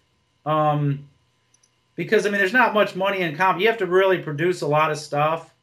[0.45, 1.09] Um,
[1.95, 3.63] because I mean, there's not much money in comedy.
[3.63, 5.53] You have to really produce a lot of stuff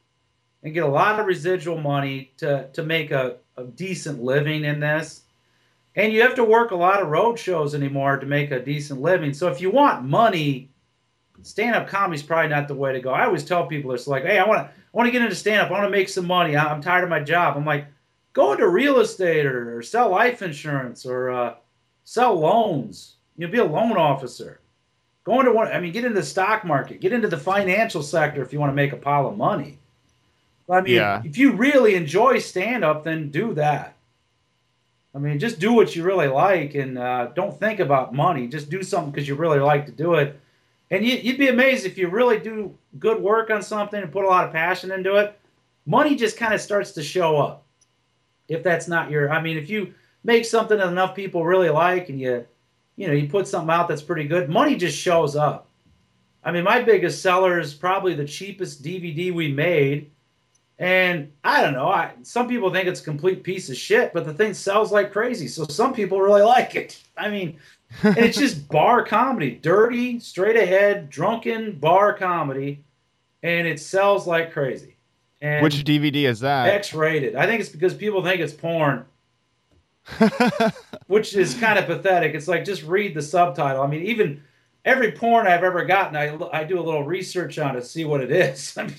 [0.62, 4.80] and get a lot of residual money to to make a, a decent living in
[4.80, 5.22] this.
[5.95, 9.01] And you have to work a lot of road shows anymore to make a decent
[9.01, 9.34] living.
[9.34, 10.70] So if you want money,
[11.43, 13.11] stand up comedy is probably not the way to go.
[13.11, 15.34] I always tell people it's like, hey, I want to I want to get into
[15.34, 15.68] stand up.
[15.68, 16.57] I want to make some money.
[16.57, 17.57] I- I'm tired of my job.
[17.57, 17.86] I'm like,
[18.34, 21.55] go into real estate or, or sell life insurance or uh,
[22.05, 23.14] sell loans.
[23.36, 24.61] You know, be a loan officer.
[25.24, 25.68] Go into one.
[25.68, 27.01] I mean, get into the stock market.
[27.01, 29.78] Get into the financial sector if you want to make a pile of money.
[30.70, 31.22] I mean, Yeah.
[31.24, 33.95] if you really enjoy stand up, then do that.
[35.14, 38.48] I mean, just do what you really like and uh, don't think about money.
[38.48, 40.40] Just do something because you really like to do it.
[40.90, 44.24] And you, you'd be amazed if you really do good work on something and put
[44.24, 45.38] a lot of passion into it.
[45.84, 47.64] Money just kind of starts to show up.
[48.48, 49.94] If that's not your, I mean, if you
[50.24, 52.46] make something that enough people really like and you,
[52.96, 55.68] you know, you put something out that's pretty good, money just shows up.
[56.44, 60.10] I mean, my biggest seller is probably the cheapest DVD we made.
[60.79, 61.89] And I don't know.
[61.89, 65.12] I, some people think it's a complete piece of shit, but the thing sells like
[65.12, 65.47] crazy.
[65.47, 67.01] So some people really like it.
[67.16, 67.59] I mean,
[68.03, 72.83] and it's just bar comedy, dirty, straight ahead, drunken bar comedy,
[73.43, 74.97] and it sells like crazy.
[75.41, 76.68] And Which DVD is that?
[76.68, 77.35] X-rated.
[77.35, 79.05] I think it's because people think it's porn,
[81.09, 82.35] which is kind of pathetic.
[82.35, 83.83] It's like just read the subtitle.
[83.83, 84.43] I mean, even
[84.85, 88.20] every porn I've ever gotten, I, I do a little research on to see what
[88.20, 88.76] it is.
[88.78, 88.91] I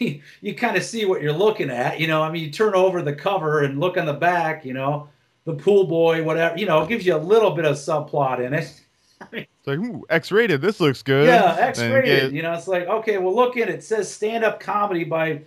[0.00, 2.00] mean, you kind of see what you're looking at.
[2.00, 4.64] You know, I mean, you turn over the cover and look on the back.
[4.64, 5.08] You know,
[5.44, 6.56] the pool boy, whatever.
[6.58, 8.80] You know, it gives you a little bit of subplot in it.
[9.32, 10.62] It's like, ooh, X-rated.
[10.62, 11.26] This looks good.
[11.26, 12.04] Yeah, X-rated.
[12.04, 13.74] get- You know, it's like okay, well, look at it.
[13.74, 15.42] It says stand-up comedy by,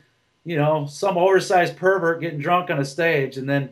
[0.46, 3.72] you know, some oversized pervert getting drunk on a stage, and then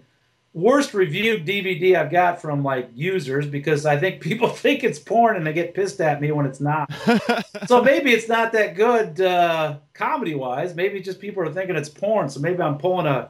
[0.53, 5.35] worst reviewed DVD I've got from like users because I think people think it's porn
[5.35, 6.91] and they get pissed at me when it's not.
[7.67, 10.75] so maybe it's not that good uh, comedy-wise.
[10.75, 12.29] Maybe just people are thinking it's porn.
[12.29, 13.29] So maybe I'm pulling a.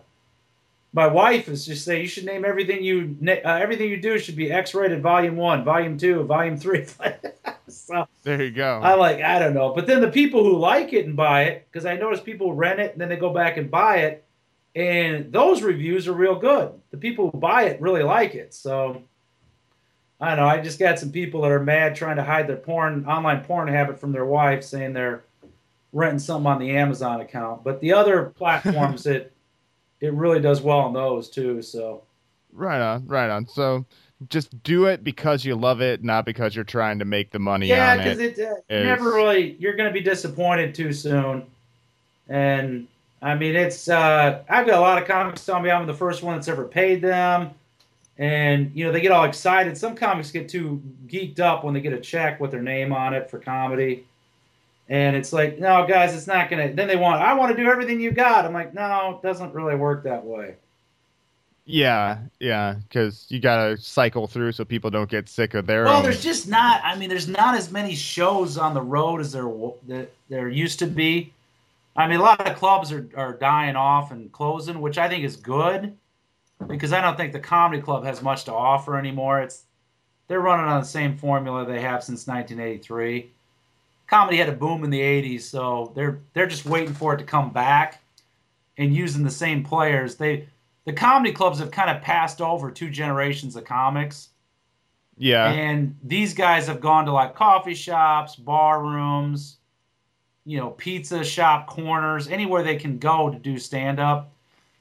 [0.94, 4.36] My wife is just saying you should name everything you uh, everything you do should
[4.36, 6.86] be X-rated, Volume One, Volume Two, Volume Three.
[7.70, 8.82] so there you go.
[8.84, 9.74] I like, I don't know.
[9.74, 12.82] But then the people who like it and buy it, because I notice people rent
[12.82, 14.26] it and then they go back and buy it,
[14.76, 16.72] and those reviews are real good.
[16.92, 18.54] The people who buy it really like it.
[18.54, 19.04] So
[20.20, 20.48] I don't know.
[20.48, 23.68] I just got some people that are mad trying to hide their porn, online porn
[23.68, 25.24] habit from their wife, saying they're
[25.94, 27.64] renting something on the Amazon account.
[27.64, 29.34] But the other platforms, it
[30.00, 31.62] it really does well on those too.
[31.62, 32.04] So
[32.54, 33.48] right on, right on.
[33.48, 33.86] So
[34.30, 37.68] just do it because you love it, not because you're trying to make the money
[37.68, 38.38] yeah, because it.
[38.38, 41.46] it, uh, is- never really you're going to be disappointed too soon.
[42.30, 42.88] And
[43.22, 46.24] I mean, it's uh, I've got a lot of comics telling me I'm the first
[46.24, 47.52] one that's ever paid them,
[48.18, 49.78] and you know they get all excited.
[49.78, 53.14] Some comics get too geeked up when they get a check with their name on
[53.14, 54.06] it for comedy.
[54.90, 56.74] And it's like, no, guys, it's not gonna.
[56.74, 58.44] Then they want, I want to do everything you got.
[58.44, 60.56] I'm like, no, it doesn't really work that way.
[61.64, 65.86] Yeah, yeah, because you gotta cycle through so people don't get sick of their.
[65.86, 66.04] Well, own.
[66.04, 66.82] there's just not.
[66.84, 69.48] I mean, there's not as many shows on the road as there
[69.88, 71.32] that there used to be.
[71.96, 75.24] I mean, a lot of clubs are, are dying off and closing, which I think
[75.24, 75.98] is good
[76.68, 79.42] because I don't think the comedy club has much to offer anymore.
[79.42, 79.64] It's
[80.28, 83.32] they're running on the same formula they have since 1983.
[84.08, 87.24] Comedy had a boom in the 80s, so they're they're just waiting for it to
[87.24, 88.02] come back
[88.78, 90.16] and using the same players.
[90.16, 90.48] They
[90.86, 94.30] the comedy clubs have kind of passed over two generations of comics.
[95.18, 95.52] Yeah.
[95.52, 99.58] And these guys have gone to like coffee shops, bar rooms,
[100.46, 104.32] you know, pizza shop corners, anywhere they can go to do stand up.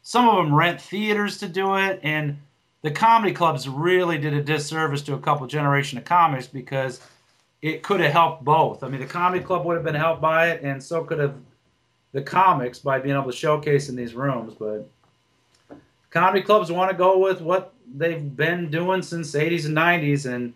[0.03, 2.39] Some of them rent theaters to do it, and
[2.83, 7.01] the comedy clubs really did a disservice to a couple generation of comics because
[7.61, 8.83] it could have helped both.
[8.83, 11.35] I mean, the comedy club would have been helped by it, and so could have
[12.13, 14.55] the comics by being able to showcase in these rooms.
[14.59, 14.89] But
[16.09, 20.55] comedy clubs want to go with what they've been doing since 80s and 90s, and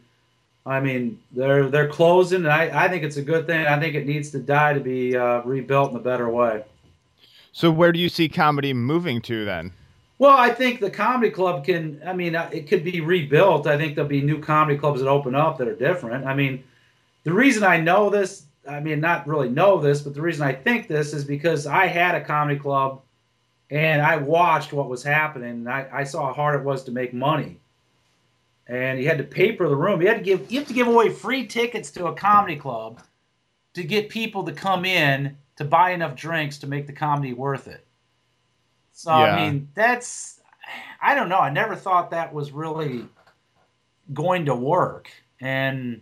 [0.67, 3.67] I mean, they're they're closing, and I, I think it's a good thing.
[3.67, 6.65] I think it needs to die to be uh, rebuilt in a better way.
[7.53, 9.73] So where do you see comedy moving to then?
[10.19, 12.01] Well, I think the comedy club can.
[12.07, 13.67] I mean, uh, it could be rebuilt.
[13.67, 16.25] I think there'll be new comedy clubs that open up that are different.
[16.27, 16.65] I mean,
[17.25, 20.55] the reason I know this, I mean, not really know this, but the reason I
[20.55, 23.03] think this is because I had a comedy club,
[23.71, 25.51] and I watched what was happening.
[25.51, 27.59] And I, I saw how hard it was to make money
[28.67, 30.01] and you had to paper the room.
[30.01, 33.01] You had to give you have to give away free tickets to a comedy club
[33.75, 37.69] to get people to come in to buy enough drinks to make the comedy worth
[37.69, 37.87] it.
[38.93, 39.35] So Yeah.
[39.35, 40.41] I mean, that's
[41.03, 41.39] I don't know.
[41.39, 43.07] I never thought that was really
[44.13, 45.11] going to work,
[45.41, 46.01] and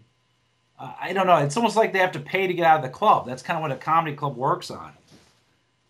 [0.78, 1.38] uh, I don't know.
[1.38, 3.26] It's almost like they have to pay to get out of the club.
[3.26, 4.92] That's kind of what a comedy club works on.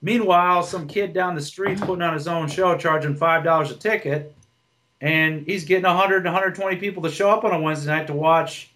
[0.00, 3.76] Meanwhile, some kid down the street's putting on his own show, charging five dollars a
[3.76, 4.34] ticket,
[5.02, 8.70] and he's getting 100 120 people to show up on a Wednesday night to watch,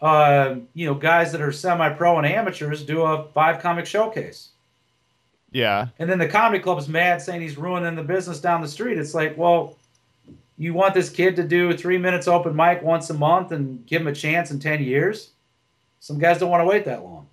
[0.00, 4.50] uh, you know, guys that are semi-pro and amateurs do a five comic showcase.
[5.50, 5.88] Yeah.
[5.98, 8.98] And then the comedy club's mad, saying he's ruining the business down the street.
[8.98, 9.76] It's like, well,
[10.58, 14.02] you want this kid to do three minutes open mic once a month and give
[14.02, 15.30] him a chance in 10 years?
[16.00, 17.26] Some guys don't want to wait that long.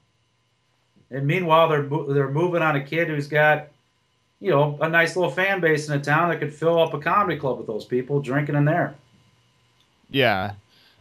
[1.12, 3.68] And meanwhile, they're they're moving on a kid who's got,
[4.46, 7.00] you know, a nice little fan base in a town that could fill up a
[7.00, 8.94] comedy club with those people drinking in there.
[10.12, 10.54] Yeah.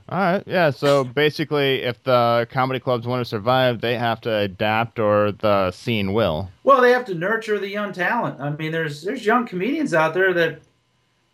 [0.08, 0.42] All right.
[0.46, 0.70] Yeah.
[0.70, 5.72] So basically, if the comedy clubs want to survive, they have to adapt, or the
[5.72, 6.50] scene will.
[6.62, 8.40] Well, they have to nurture the young talent.
[8.40, 10.60] I mean, there's there's young comedians out there that,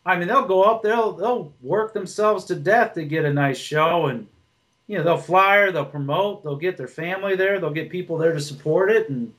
[0.04, 3.58] I mean, they'll go up, they'll they'll work themselves to death to get a nice
[3.58, 4.26] show, and
[4.88, 8.32] you know they'll flyer, they'll promote, they'll get their family there, they'll get people there
[8.32, 9.32] to support it, and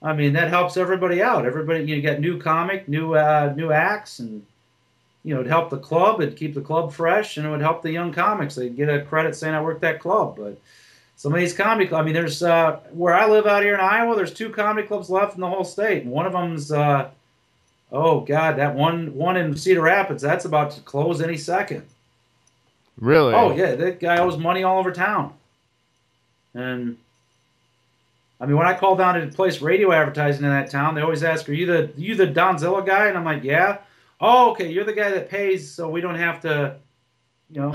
[0.00, 1.46] I mean that helps everybody out.
[1.46, 4.44] Everybody, you get new comic, new uh, new acts, and
[5.24, 7.82] you know it'd help the club, it'd keep the club fresh, and it would help
[7.82, 8.54] the young comics.
[8.54, 10.58] They'd get a credit saying I worked that club, but
[11.18, 12.02] some of these comedy clubs.
[12.02, 14.14] I mean, there's uh, where I live out here in Iowa.
[14.14, 16.04] There's two comedy clubs left in the whole state.
[16.04, 17.10] And one of them's, uh,
[17.90, 20.22] oh god, that one one in Cedar Rapids.
[20.22, 21.84] That's about to close any second.
[23.00, 23.34] Really?
[23.34, 25.34] Oh yeah, that guy owes money all over town.
[26.54, 26.96] And
[28.40, 31.22] I mean, when I call down to place radio advertising in that town, they always
[31.24, 33.78] ask, "Are you the you the Donzilla guy?" And I'm like, "Yeah."
[34.20, 36.74] Oh, okay, you're the guy that pays, so we don't have to,
[37.50, 37.72] you know.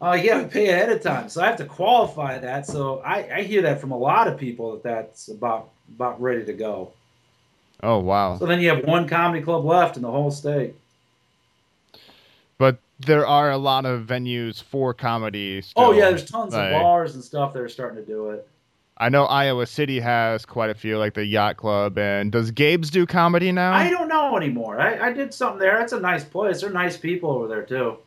[0.00, 2.66] Oh yeah, we pay ahead of time, so I have to qualify that.
[2.66, 6.44] So I, I hear that from a lot of people that that's about about ready
[6.44, 6.92] to go.
[7.82, 8.36] oh wow.
[8.36, 10.74] So then you have one comedy club left in the whole state.
[12.58, 15.62] But there are a lot of venues for comedy.
[15.76, 18.46] oh yeah, there's tons Like, of bars and stuff that are starting to do it.
[19.00, 21.98] I know Iowa City has quite a few, like the Yacht Club.
[21.98, 23.72] And does Gabe's do comedy now?
[23.72, 24.80] I don't know anymore.
[24.80, 25.80] I, I did something there.
[25.80, 26.60] It's a nice place.
[26.62, 27.98] They're nice people over there too.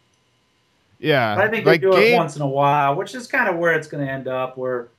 [0.99, 1.35] yeah.
[1.35, 3.47] But I think like they do Gabe, it once in a while, which is kind
[3.47, 4.57] of where it's going to end up.
[4.57, 4.89] Where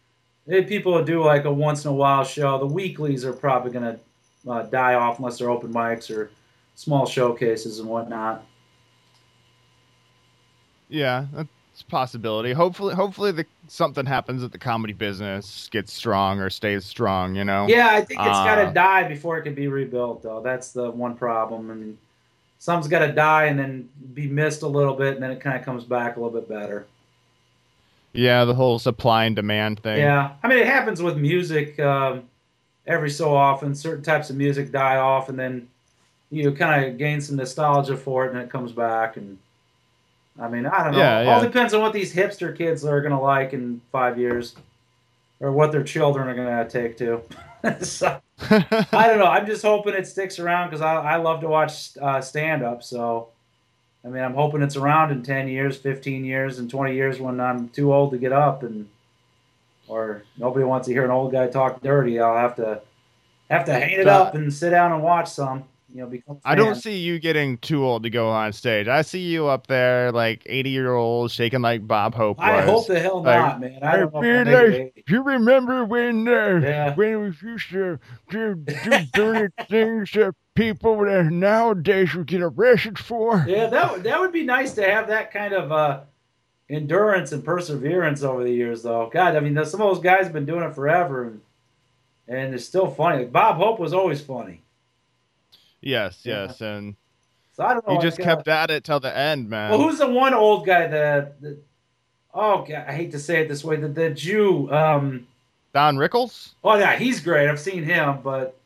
[0.49, 2.59] people do like a once in a while show.
[2.59, 6.31] The weeklies are probably going to uh, die off unless they're open mics or
[6.75, 8.45] small showcases and whatnot.
[10.89, 11.27] Yeah,
[11.73, 12.53] that's a possibility.
[12.53, 17.35] Hopefully, hopefully the something happens that the comedy business gets strong or stays strong.
[17.35, 17.67] You know.
[17.67, 20.43] Yeah, I think it's got Uh, to die before it can be rebuilt, though.
[20.43, 21.69] That's the one problem.
[21.69, 21.99] Mean,
[22.59, 25.57] some's got to die and then be missed a little bit, and then it kind
[25.57, 26.85] of comes back a little bit better.
[28.13, 29.99] Yeah, the whole supply and demand thing.
[29.99, 32.25] Yeah, I mean, it happens with music um,
[32.87, 33.75] every so often.
[33.75, 35.69] Certain types of music die off, and then
[36.31, 39.17] you kind of gain some nostalgia for it, and it comes back.
[39.17, 39.39] And
[40.41, 40.99] I mean, I don't know.
[40.99, 44.55] Yeah, All depends on what these hipster kids are gonna like in five years.
[45.41, 47.21] or what their children are going to take to.
[47.85, 48.21] so,
[48.51, 49.27] I don't know.
[49.27, 52.85] I'm just hoping it sticks around because I, I love to watch uh, stand up.
[52.85, 53.29] So,
[54.05, 57.41] I mean, I'm hoping it's around in 10 years, 15 years, and 20 years when
[57.41, 58.89] I'm too old to get up and
[59.89, 62.21] or nobody wants to hear an old guy talk dirty.
[62.21, 62.81] I'll have to
[63.51, 66.41] have to hang it up and sit down and watch some you know, become.
[66.45, 68.89] I don't see you getting too old to go on stage.
[68.89, 72.39] I see you up there, like eighty year old, shaking like Bob Hope.
[72.39, 72.47] Was.
[72.47, 73.83] I hope the hell like, not, man.
[73.83, 74.13] I don't.
[74.13, 76.95] Like, you remember when uh, yeah.
[76.95, 77.99] when we used to
[78.31, 83.45] do, do dirty things that people that nowadays would get arrested for?
[83.47, 85.73] Yeah, that would that would be nice to have that kind of.
[85.73, 86.01] uh
[86.71, 89.11] endurance and perseverance over the years, though.
[89.13, 91.41] God, I mean, some of those guys have been doing it forever, and
[92.29, 93.19] and it's still funny.
[93.19, 94.62] Like Bob Hope was always funny.
[95.83, 96.75] Yes, yes, yeah.
[96.75, 96.97] and
[97.53, 97.97] so I don't know.
[97.97, 99.71] He just kept at it till the end, man.
[99.71, 101.35] Well, who's the one old guy that?
[102.33, 103.77] oh, God, I hate to say it this way.
[103.77, 104.73] The the Jew.
[104.73, 105.27] Um,
[105.75, 106.51] Don Rickles.
[106.63, 107.49] Oh yeah, he's great.
[107.49, 108.57] I've seen him, but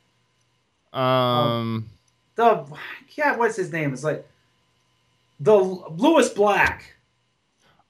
[0.93, 1.91] um, um
[2.35, 2.65] the
[3.17, 3.93] yeah, what's his name?
[3.93, 4.27] It's like
[5.41, 6.95] the Lewis Black.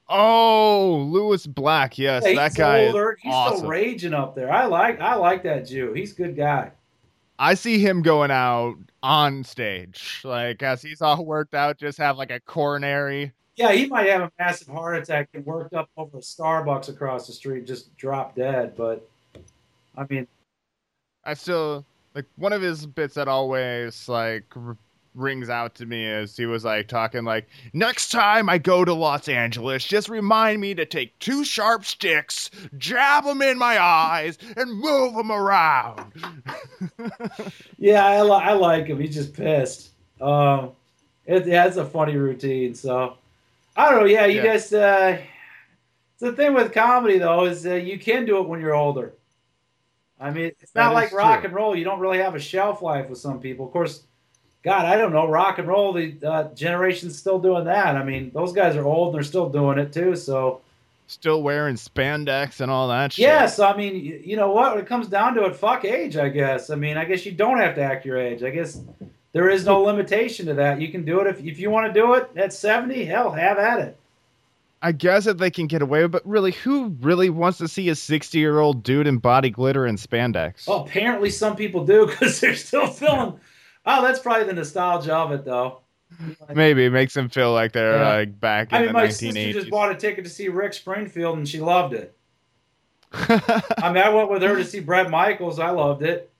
[0.09, 1.97] Oh, Lewis Black.
[1.97, 2.87] Yes, yeah, that guy.
[2.87, 3.17] Older.
[3.21, 3.57] He's awesome.
[3.57, 4.51] still raging up there.
[4.51, 5.93] I like I like that Jew.
[5.93, 6.71] He's a good guy.
[7.39, 12.17] I see him going out on stage, like as he's all worked out, just have
[12.17, 13.31] like a coronary.
[13.55, 17.27] Yeah, he might have a massive heart attack and worked up over a Starbucks across
[17.27, 18.75] the street, just drop dead.
[18.75, 19.07] But
[19.95, 20.27] I mean,
[21.23, 21.85] I still
[22.15, 24.45] like one of his bits that always like
[25.17, 28.93] rings out to me as he was like talking like next time i go to
[28.93, 34.37] los angeles just remind me to take two sharp sticks jab them in my eyes
[34.55, 36.13] and move them around.
[37.77, 38.99] Yeah I, li- I like him.
[38.99, 39.91] He's just pissed.
[40.19, 40.71] Um
[41.25, 43.17] it, yeah it's a funny routine so
[43.75, 44.05] i don't know.
[44.05, 44.43] Yeah you yeah.
[44.43, 45.19] guys uh
[46.19, 49.13] the thing with comedy though is uh, you can do it when you're older.
[50.19, 51.47] I mean it's not like rock true.
[51.47, 51.75] and roll.
[51.75, 53.67] You don't really have a shelf life with some people.
[53.67, 54.03] Of course
[54.67, 55.93] God, I don't know, rock and roll.
[55.93, 57.95] The uh, generation's still doing that.
[57.95, 60.13] I mean, those guys are old and they're still doing it too.
[60.17, 60.59] So,
[61.07, 63.13] still wearing spandex and all that.
[63.13, 63.23] Shit.
[63.23, 63.95] Yes, I mean,
[64.25, 64.75] you know what?
[64.75, 66.17] When it comes down to it, fuck age.
[66.17, 66.69] I guess.
[66.69, 68.43] I mean, I guess you don't have to act your age.
[68.43, 68.81] I guess
[69.31, 70.81] there is no limitation to that.
[70.81, 73.05] You can do it if if you want to do it at seventy.
[73.05, 73.97] Hell, have at it.
[74.81, 77.95] I guess if they can get away, but really, who really wants to see a
[77.95, 80.67] sixty-year-old dude in body glitter and spandex?
[80.67, 83.39] Well, apparently some people do because they're still filming.
[83.87, 85.79] Oh, that's probably the nostalgia of it, though.
[86.53, 88.15] Maybe it makes them feel like they're yeah.
[88.17, 88.93] like back I mean, the 1980s.
[88.93, 92.17] my sister just bought a ticket to see Rick Springfield, and she loved it.
[93.13, 95.59] I mean, I went with her to see Bret Michaels.
[95.59, 96.31] I loved it.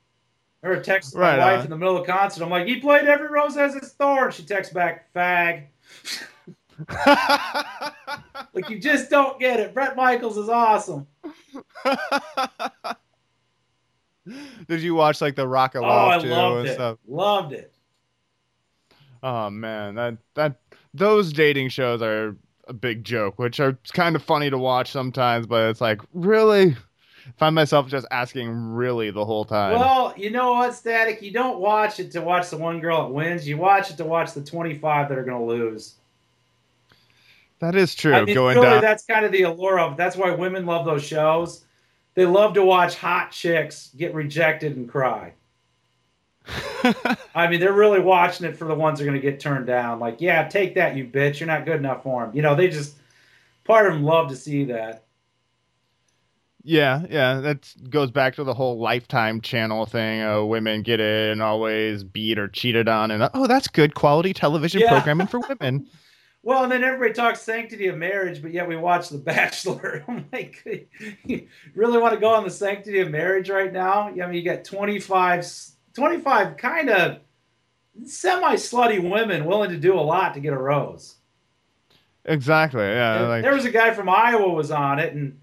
[0.64, 1.66] Her text right my wife on.
[1.66, 2.44] in the middle of the concert.
[2.44, 4.32] I'm like, he played every rose has its thorn.
[4.32, 5.68] She texts back, fag.
[8.54, 9.74] like you just don't get it.
[9.74, 11.08] Bret Michaels is awesome.
[14.68, 16.74] Did you watch like the Rock of oh, too loved and it.
[16.74, 16.98] stuff?
[17.08, 17.74] Loved it.
[19.24, 20.60] Oh man, that that
[20.94, 22.36] those dating shows are
[22.68, 26.76] a big joke, which are kind of funny to watch sometimes, but it's like really
[27.38, 29.80] find myself just asking really the whole time.
[29.80, 31.22] Well, you know what, Static?
[31.22, 33.48] You don't watch it to watch the one girl that wins.
[33.48, 35.96] You watch it to watch the 25 that are going to lose.
[37.60, 38.14] That is true.
[38.14, 38.82] I mean, Going really, down.
[38.82, 39.98] that's kind of the allure of.
[39.98, 41.66] That's why women love those shows
[42.18, 45.34] they love to watch hot chicks get rejected and cry.
[47.36, 49.68] I mean, they're really watching it for the ones that are going to get turned
[49.68, 50.00] down.
[50.00, 51.40] Like, yeah, take that, you bitch.
[51.40, 52.36] You're not good enough for them.
[52.36, 52.96] You know, they just
[53.66, 55.04] part of them love to see that.
[56.64, 60.24] Yeah, yeah, that goes back to the whole Lifetime channel thing.
[60.24, 64.34] Uh, women get it and always beat or cheated on, and oh, that's good quality
[64.34, 64.90] television yeah.
[64.90, 65.88] programming for women.
[66.48, 70.06] Well, and then everybody talks sanctity of marriage, but yet we watch The Bachelor.
[70.08, 70.66] I'm like,
[71.26, 71.46] you
[71.76, 74.08] really want to go on the sanctity of marriage right now?
[74.08, 75.46] I mean, you got 25,
[75.94, 77.20] 25 kind of
[78.06, 81.16] semi slutty women willing to do a lot to get a rose.
[82.24, 82.80] Exactly.
[82.80, 83.28] Yeah.
[83.28, 83.44] Like...
[83.44, 85.38] There was a guy from Iowa was on it, and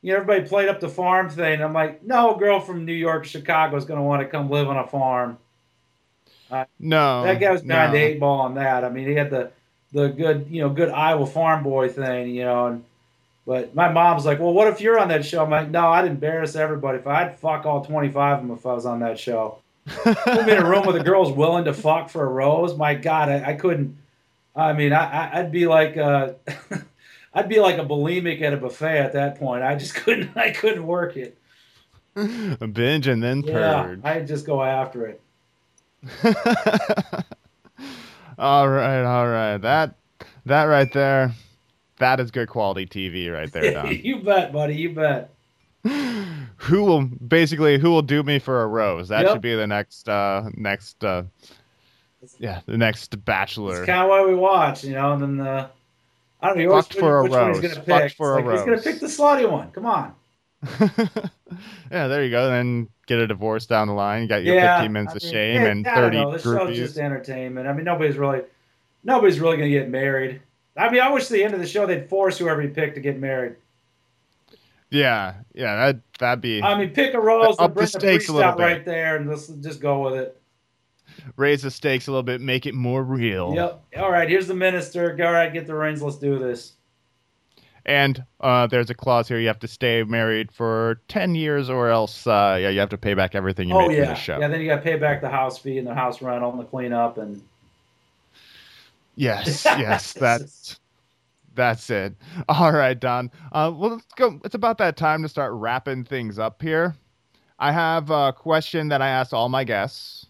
[0.00, 1.62] you know everybody played up the farm thing.
[1.62, 4.68] I'm like, no girl from New York, Chicago is going to want to come live
[4.68, 5.36] on a farm.
[6.50, 7.98] Uh, no, that guy was behind no.
[7.98, 8.84] the eight ball on that.
[8.84, 9.50] I mean, he had the
[9.96, 12.66] the good, you know, good Iowa farm boy thing, you know.
[12.66, 12.84] And
[13.46, 15.42] but my mom's like, well, what if you're on that show?
[15.42, 16.98] I'm like, no, I'd embarrass everybody.
[16.98, 19.58] If I'd fuck all 25 of them if I was on that show.
[19.86, 22.76] Put me in a room with a girl's willing to fuck for a rose.
[22.76, 23.96] My God, I, I couldn't.
[24.54, 26.32] I mean, I, I'd be like, uh,
[27.34, 29.62] I'd be like a bulimic at a buffet at that point.
[29.62, 30.36] I just couldn't.
[30.36, 31.38] I couldn't work it.
[32.16, 34.00] A binge and then yeah, purge.
[34.04, 35.22] I'd just go after it.
[38.38, 39.56] All right, all right.
[39.58, 39.94] That
[40.44, 41.32] that right there,
[41.98, 43.94] that is good quality TV right there, Don.
[44.04, 44.74] you bet, buddy.
[44.76, 45.30] You bet.
[46.56, 49.08] who will basically who will do me for a rose?
[49.08, 49.32] That Yep.
[49.32, 51.22] should be the next uh next uh
[52.38, 53.78] yeah, the next bachelor.
[53.82, 55.12] It's kind of why we watch, you know.
[55.12, 55.70] And then the
[56.42, 56.62] I don't know.
[56.62, 57.60] You always Fucked for a which rose.
[57.62, 58.12] gonna Fucked pick.
[58.16, 59.70] for a like, He's gonna pick the slutty one.
[59.70, 60.14] Come on.
[61.90, 62.50] yeah, there you go.
[62.50, 64.22] Then get a divorce down the line.
[64.22, 66.16] You got your yeah, 15 minutes I of mean, shame yeah, and I don't 30
[66.16, 66.32] know.
[66.32, 67.66] This show's just entertainment.
[67.66, 68.42] I mean, nobody's really,
[69.04, 70.40] nobody's really gonna get married.
[70.76, 72.94] I mean, I wish at the end of the show they'd force whoever you pick
[72.94, 73.56] to get married.
[74.90, 77.88] Yeah, yeah, that that'd be I mean, pick a rose Up and the bring the
[77.88, 78.62] stakes a priest little out bit.
[78.62, 80.40] right there, and let's just go with it.
[81.36, 83.54] raise the stakes a little bit, make it more real.
[83.54, 83.84] Yep.
[83.98, 84.28] All right.
[84.28, 85.16] Here's the minister.
[85.24, 86.02] All right, get the rings.
[86.02, 86.74] Let's do this.
[87.86, 91.88] And uh, there's a clause here: you have to stay married for 10 years, or
[91.88, 94.04] else, uh, yeah, you have to pay back everything you oh made yeah.
[94.04, 94.38] from the show.
[94.40, 94.48] Yeah.
[94.48, 96.64] Then you got to pay back the house fee and the house rental and the
[96.64, 97.42] cleanup and.
[99.14, 100.78] Yes, yes, that's
[101.54, 102.14] that's it.
[102.48, 103.30] All right, Don.
[103.50, 104.40] Uh, well, let's go.
[104.44, 106.96] It's about that time to start wrapping things up here.
[107.58, 110.26] I have a question that I asked all my guests.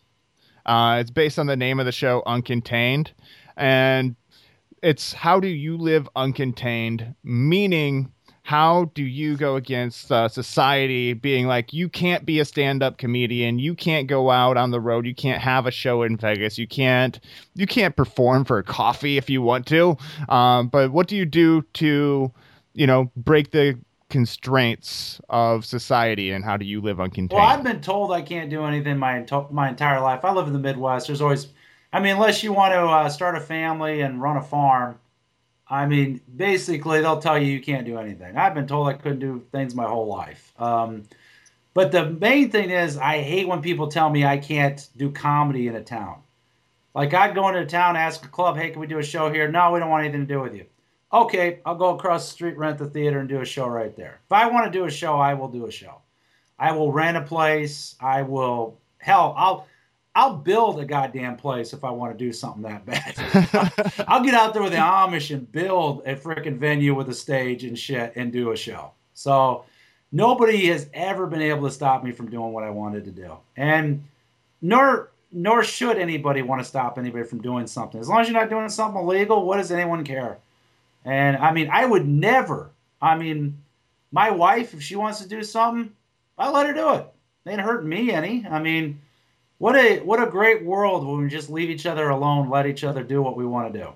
[0.65, 3.09] Uh, it's based on the name of the show, Uncontained,
[3.57, 4.15] and
[4.83, 7.15] it's how do you live uncontained?
[7.25, 8.13] Meaning,
[8.43, 13.59] how do you go against uh, society being like you can't be a stand-up comedian,
[13.59, 16.69] you can't go out on the road, you can't have a show in Vegas, you
[16.69, 17.19] can't
[17.55, 19.97] you can't perform for a coffee if you want to.
[20.29, 22.33] Um, but what do you do to,
[22.75, 27.33] you know, break the constraints of society and how do you live uncontained?
[27.33, 30.25] Well, I've been told I can't do anything my ento- my entire life.
[30.25, 31.09] I live in the Midwest.
[31.09, 31.49] There's always,
[31.93, 34.99] I mean, unless you want to uh, start a family and run a farm,
[35.69, 38.37] I mean, basically they'll tell you you can't do anything.
[38.37, 40.53] I've been told I couldn't do things my whole life.
[40.59, 41.05] Um,
[41.75, 45.69] but the main thing is, I hate when people tell me I can't do comedy
[45.69, 46.23] in a town.
[46.95, 49.31] Like I'd go into a town, ask a club, "Hey, can we do a show
[49.31, 50.65] here?" No, we don't want anything to do with you.
[51.13, 54.21] Okay, I'll go across the street, rent the theater, and do a show right there.
[54.25, 56.01] If I want to do a show, I will do a show.
[56.59, 57.97] I will rent a place.
[58.01, 59.67] I will hell, I'll
[60.17, 63.93] I'll build a goddamn place if I want to do something that bad.
[64.09, 67.65] I'll get out there with the Amish and build a freaking venue with a stage
[67.65, 68.93] and shit and do a show.
[69.13, 69.67] So
[70.13, 73.37] nobody has ever been able to stop me from doing what I wanted to do.
[73.59, 74.03] And
[74.63, 78.01] nor nor should anybody want to stop anybody from doing something.
[78.01, 80.39] As long as you're not doing something illegal, what does anyone care?
[81.05, 82.71] And I mean, I would never.
[83.03, 83.59] I mean,
[84.13, 85.93] my wife, if she wants to do something,
[86.39, 87.07] I let her do it.
[87.45, 88.47] They ain't hurting me any.
[88.49, 88.99] I mean,
[89.59, 92.85] what a what a great world when we just leave each other alone, let each
[92.85, 93.89] other do what we want to do.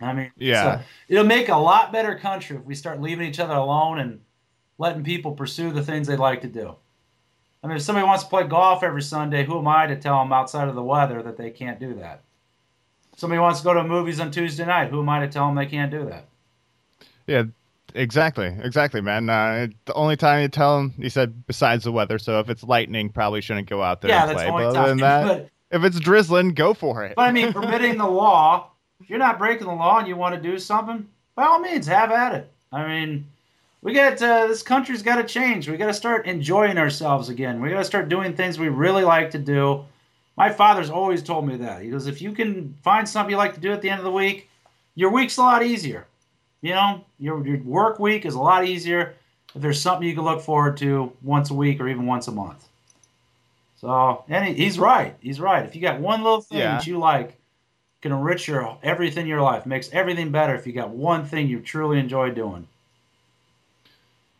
[0.00, 0.78] I mean, Yeah.
[0.78, 4.20] so it'll make a lot better country if we start leaving each other alone and
[4.78, 6.74] letting people pursue the things they'd like to do.
[7.62, 10.18] I mean, if somebody wants to play golf every Sunday, who am I to tell
[10.18, 12.22] them outside of the weather that they can't do that?
[13.16, 15.54] Somebody wants to go to movies on Tuesday night, who am I to tell them
[15.54, 16.26] they can't do that?
[17.26, 17.44] Yeah,
[17.94, 19.28] exactly, exactly, man.
[19.30, 22.18] Uh, the only time you tell him, he said, besides the weather.
[22.18, 24.46] So if it's lightning, probably shouldn't go out there yeah, and that's play.
[24.46, 24.80] the only But time.
[24.82, 27.14] other than that, But, if it's drizzling, go for it.
[27.16, 28.70] but I mean, permitting the law,
[29.00, 31.86] if you're not breaking the law and you want to do something, by all means,
[31.86, 32.50] have at it.
[32.70, 33.26] I mean,
[33.82, 35.68] we got uh, this country's got to change.
[35.68, 37.60] We got to start enjoying ourselves again.
[37.60, 39.84] We got to start doing things we really like to do.
[40.36, 41.82] My father's always told me that.
[41.82, 44.04] He goes, if you can find something you like to do at the end of
[44.04, 44.48] the week,
[44.94, 46.06] your week's a lot easier.
[46.64, 49.16] You know, your, your work week is a lot easier
[49.54, 52.32] if there's something you can look forward to once a week or even once a
[52.32, 52.66] month.
[53.76, 55.14] So, and he, he's right.
[55.20, 55.66] He's right.
[55.66, 56.76] If you got one little thing Yeah.
[56.78, 57.38] that you like,
[58.00, 60.54] can enrich your everything in your life, makes everything better.
[60.54, 62.66] If you got one thing you truly enjoy doing.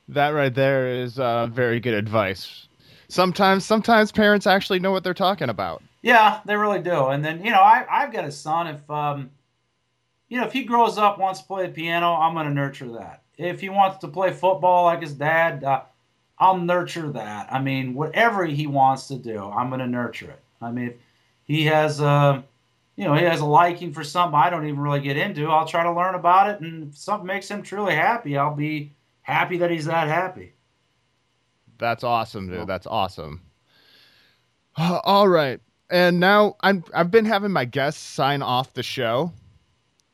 [0.09, 2.69] That right there is uh, very good advice.
[3.09, 5.83] Sometimes, sometimes parents actually know what they're talking about.
[6.01, 7.09] Yeah, they really do.
[7.09, 8.67] And then you know, I I've got a son.
[8.69, 9.31] If um,
[10.35, 12.91] you know, if he grows up wants to play the piano, I'm going to nurture
[12.95, 13.23] that.
[13.39, 15.83] If he wants to play football like his dad, uh,
[16.41, 17.53] I'll nurture that.
[17.53, 20.41] I mean, whatever he wants to do, I'm going to nurture it.
[20.61, 20.97] I mean, if
[21.45, 22.43] he has uh,
[22.97, 25.69] you know, he has a liking for something I don't even really get into, I'll
[25.69, 26.61] try to learn about it.
[26.61, 28.91] And if something makes him truly happy, I'll be
[29.23, 30.55] happy that he's that happy.
[31.79, 32.67] That's awesome, dude.
[32.67, 33.41] That's awesome.
[34.77, 35.61] All right,
[35.91, 39.33] and now I'm I've been having my guests sign off the show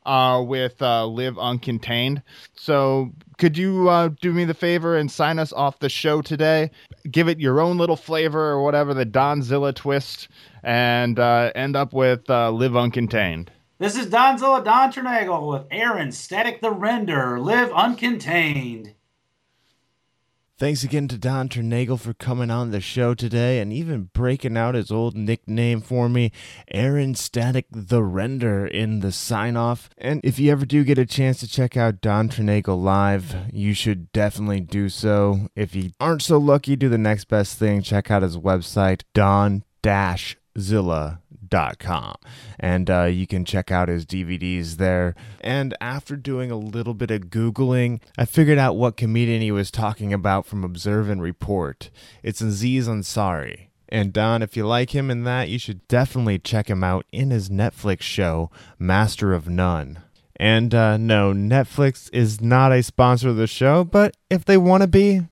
[0.05, 2.21] uh, with uh, "Live Uncontained."
[2.55, 6.71] So could you uh, do me the favor and sign us off the show today?
[7.09, 10.27] Give it your own little flavor or whatever the Donzilla twist,
[10.63, 13.49] and uh, end up with uh, "Live Uncontained."
[13.79, 18.93] This is Donzilla Don Ternagel with Aaron Static the Render, Live Uncontained.
[20.61, 24.75] Thanks again to Don Ternagel for coming on the show today and even breaking out
[24.75, 26.31] his old nickname for me,
[26.67, 29.89] Aaron Static the Render, in the sign off.
[29.97, 33.73] And if you ever do get a chance to check out Don Ternagel live, you
[33.73, 35.47] should definitely do so.
[35.55, 37.81] If you aren't so lucky, do the next best thing.
[37.81, 39.63] Check out his website, don
[41.79, 42.15] com
[42.59, 47.11] and uh, you can check out his dvds there and after doing a little bit
[47.11, 51.89] of googling i figured out what comedian he was talking about from observe and report
[52.23, 56.69] it's aziz ansari and Don, if you like him in that, you should definitely check
[56.69, 58.49] him out in his Netflix show,
[58.79, 59.99] Master of None.
[60.37, 64.81] And uh, no, Netflix is not a sponsor of the show, but if they want
[64.81, 65.27] to be,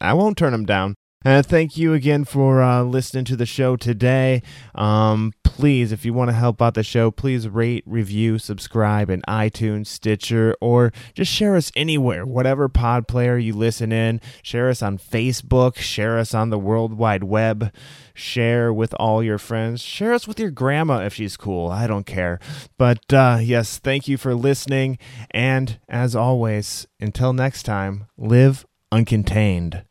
[0.00, 0.94] I won't turn them down.
[1.24, 4.40] And thank you again for uh, listening to the show today.
[4.76, 9.22] Um, please, if you want to help out the show, please rate, review, subscribe in
[9.22, 14.20] iTunes, Stitcher, or just share us anywhere, whatever pod player you listen in.
[14.44, 17.74] Share us on Facebook, share us on the World Wide Web,
[18.14, 21.68] share with all your friends, share us with your grandma if she's cool.
[21.68, 22.38] I don't care.
[22.76, 24.98] But uh, yes, thank you for listening.
[25.32, 29.82] And as always, until next time, live uncontained.